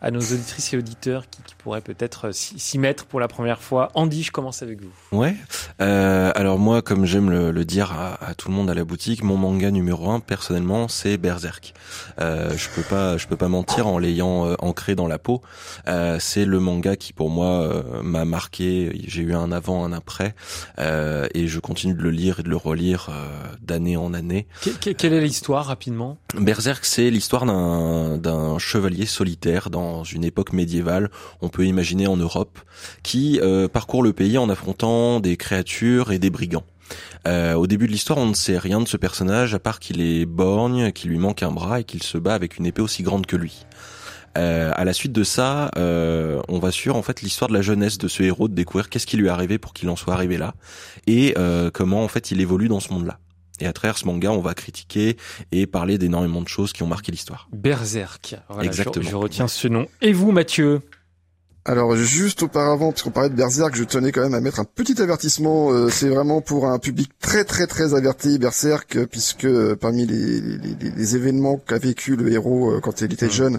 [0.00, 3.60] à nos auditrices et auditeurs qui, qui pourraient peut-être euh, s'y mettre pour la première
[3.60, 3.90] fois.
[3.94, 4.92] Andy, je commence avec vous.
[5.12, 5.36] Ouais.
[5.80, 8.84] Euh, alors moi, comme j'aime le, le, dire à, à, tout le monde à la
[8.84, 11.74] boutique, mon manga numéro un, personnellement, c'est Berserk.
[12.20, 15.42] Euh, je peux pas, je peux pas mentir en l'ayant euh, ancré dans la peau.
[15.88, 18.92] Euh, c'est le manga qui, pour moi, m'a marqué.
[19.06, 20.34] J'ai eu un avant, un après,
[20.78, 23.10] et je continue de le lire et de le relire
[23.60, 24.46] d'année en année.
[24.80, 26.18] quelle est l'histoire rapidement?
[26.38, 31.10] Berserk, c'est l'histoire d'un d'un chevalier solitaire dans dans une époque médiévale,
[31.40, 32.58] on peut imaginer en Europe,
[33.02, 36.64] qui euh, parcourt le pays en affrontant des créatures et des brigands.
[37.26, 40.00] Euh, au début de l'histoire, on ne sait rien de ce personnage à part qu'il
[40.00, 43.02] est borgne, qu'il lui manque un bras et qu'il se bat avec une épée aussi
[43.02, 43.66] grande que lui.
[44.38, 47.62] Euh, à la suite de ça, euh, on va sur en fait l'histoire de la
[47.62, 50.14] jeunesse de ce héros, de découvrir qu'est-ce qui lui est arrivé pour qu'il en soit
[50.14, 50.54] arrivé là
[51.06, 51.34] et
[51.72, 53.18] comment en fait il évolue dans ce monde-là.
[53.60, 55.16] Et à travers ce manga, on va critiquer
[55.52, 57.48] et parler d'énormément de choses qui ont marqué l'histoire.
[57.52, 58.36] Berserk.
[58.62, 59.08] Exactement.
[59.08, 59.86] je, retiens ce nom.
[60.00, 60.80] Et vous, Mathieu?
[61.66, 65.00] Alors juste auparavant, puisqu'on parlait de Berserk, je tenais quand même à mettre un petit
[65.02, 65.70] avertissement.
[65.70, 70.06] Euh, c'est vraiment pour un public très très très averti Berserk, euh, puisque euh, parmi
[70.06, 73.30] les, les, les événements qu'a vécu le héros quand il était mmh.
[73.30, 73.58] jeune,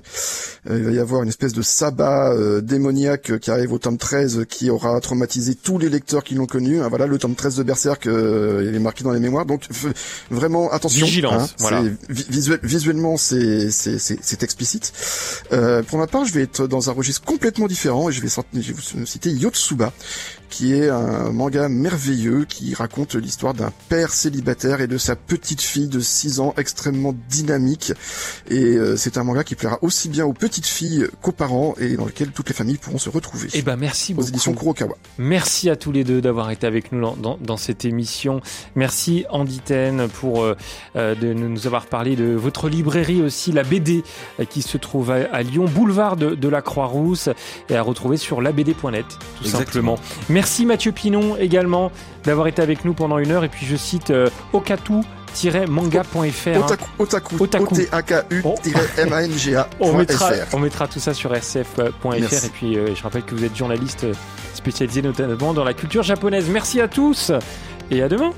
[0.67, 4.71] il va y avoir une espèce de sabbat démoniaque qui arrive au tome 13, qui
[4.71, 6.81] aura traumatisé tous les lecteurs qui l'ont connu.
[6.81, 9.45] Hein, voilà, le tome 13 de Berserk, il est marqué dans les mémoires.
[9.45, 9.67] Donc
[10.31, 11.05] vraiment attention.
[11.05, 11.51] Vigilance.
[11.51, 11.83] Hein, voilà.
[12.09, 14.91] visuellement, c'est c'est explicite.
[15.87, 18.73] pour ma part, je vais être dans un registre complètement différent et je vais, je
[18.73, 19.91] vais citer Yotsuba,
[20.51, 25.61] qui est un manga merveilleux qui raconte l'histoire d'un père célibataire et de sa petite
[25.61, 27.93] fille de 6 ans extrêmement dynamique.
[28.49, 31.95] Et euh, c'est un manga qui plaira aussi bien aux petites filles qu'aux parents et
[31.95, 33.47] dans lequel toutes les familles pourront se retrouver.
[33.53, 34.27] Eh ben merci aux beaucoup.
[34.27, 34.95] éditions Kurokawa.
[35.17, 38.41] Merci à tous les deux d'avoir été avec nous dans, dans, cette émission.
[38.75, 40.55] Merci Andy Ten pour euh,
[40.97, 44.03] euh, de nous avoir parlé de votre librairie aussi, la BD
[44.49, 47.29] qui se trouve à, Lyon, boulevard de, de la Croix-Rousse
[47.69, 49.05] et à retrouver sur labd.net
[49.37, 49.97] tout simplement.
[50.29, 51.91] Merci Mathieu Pinon également
[52.23, 53.43] d'avoir été avec nous pendant une heure.
[53.43, 54.93] Et puis je cite euh, okatu
[55.67, 57.73] manga.fr Otaku, otaku, otaku.
[58.43, 59.69] O-T-A-K-U-M-A-N-G-A.
[59.79, 62.15] On mettra, on mettra tout ça sur rcf.fr.
[62.15, 64.05] Et puis, euh, je rappelle que vous êtes journaliste
[64.53, 66.49] spécialisé notamment dans la culture japonaise.
[66.49, 67.31] Merci à tous
[67.89, 68.31] et à demain.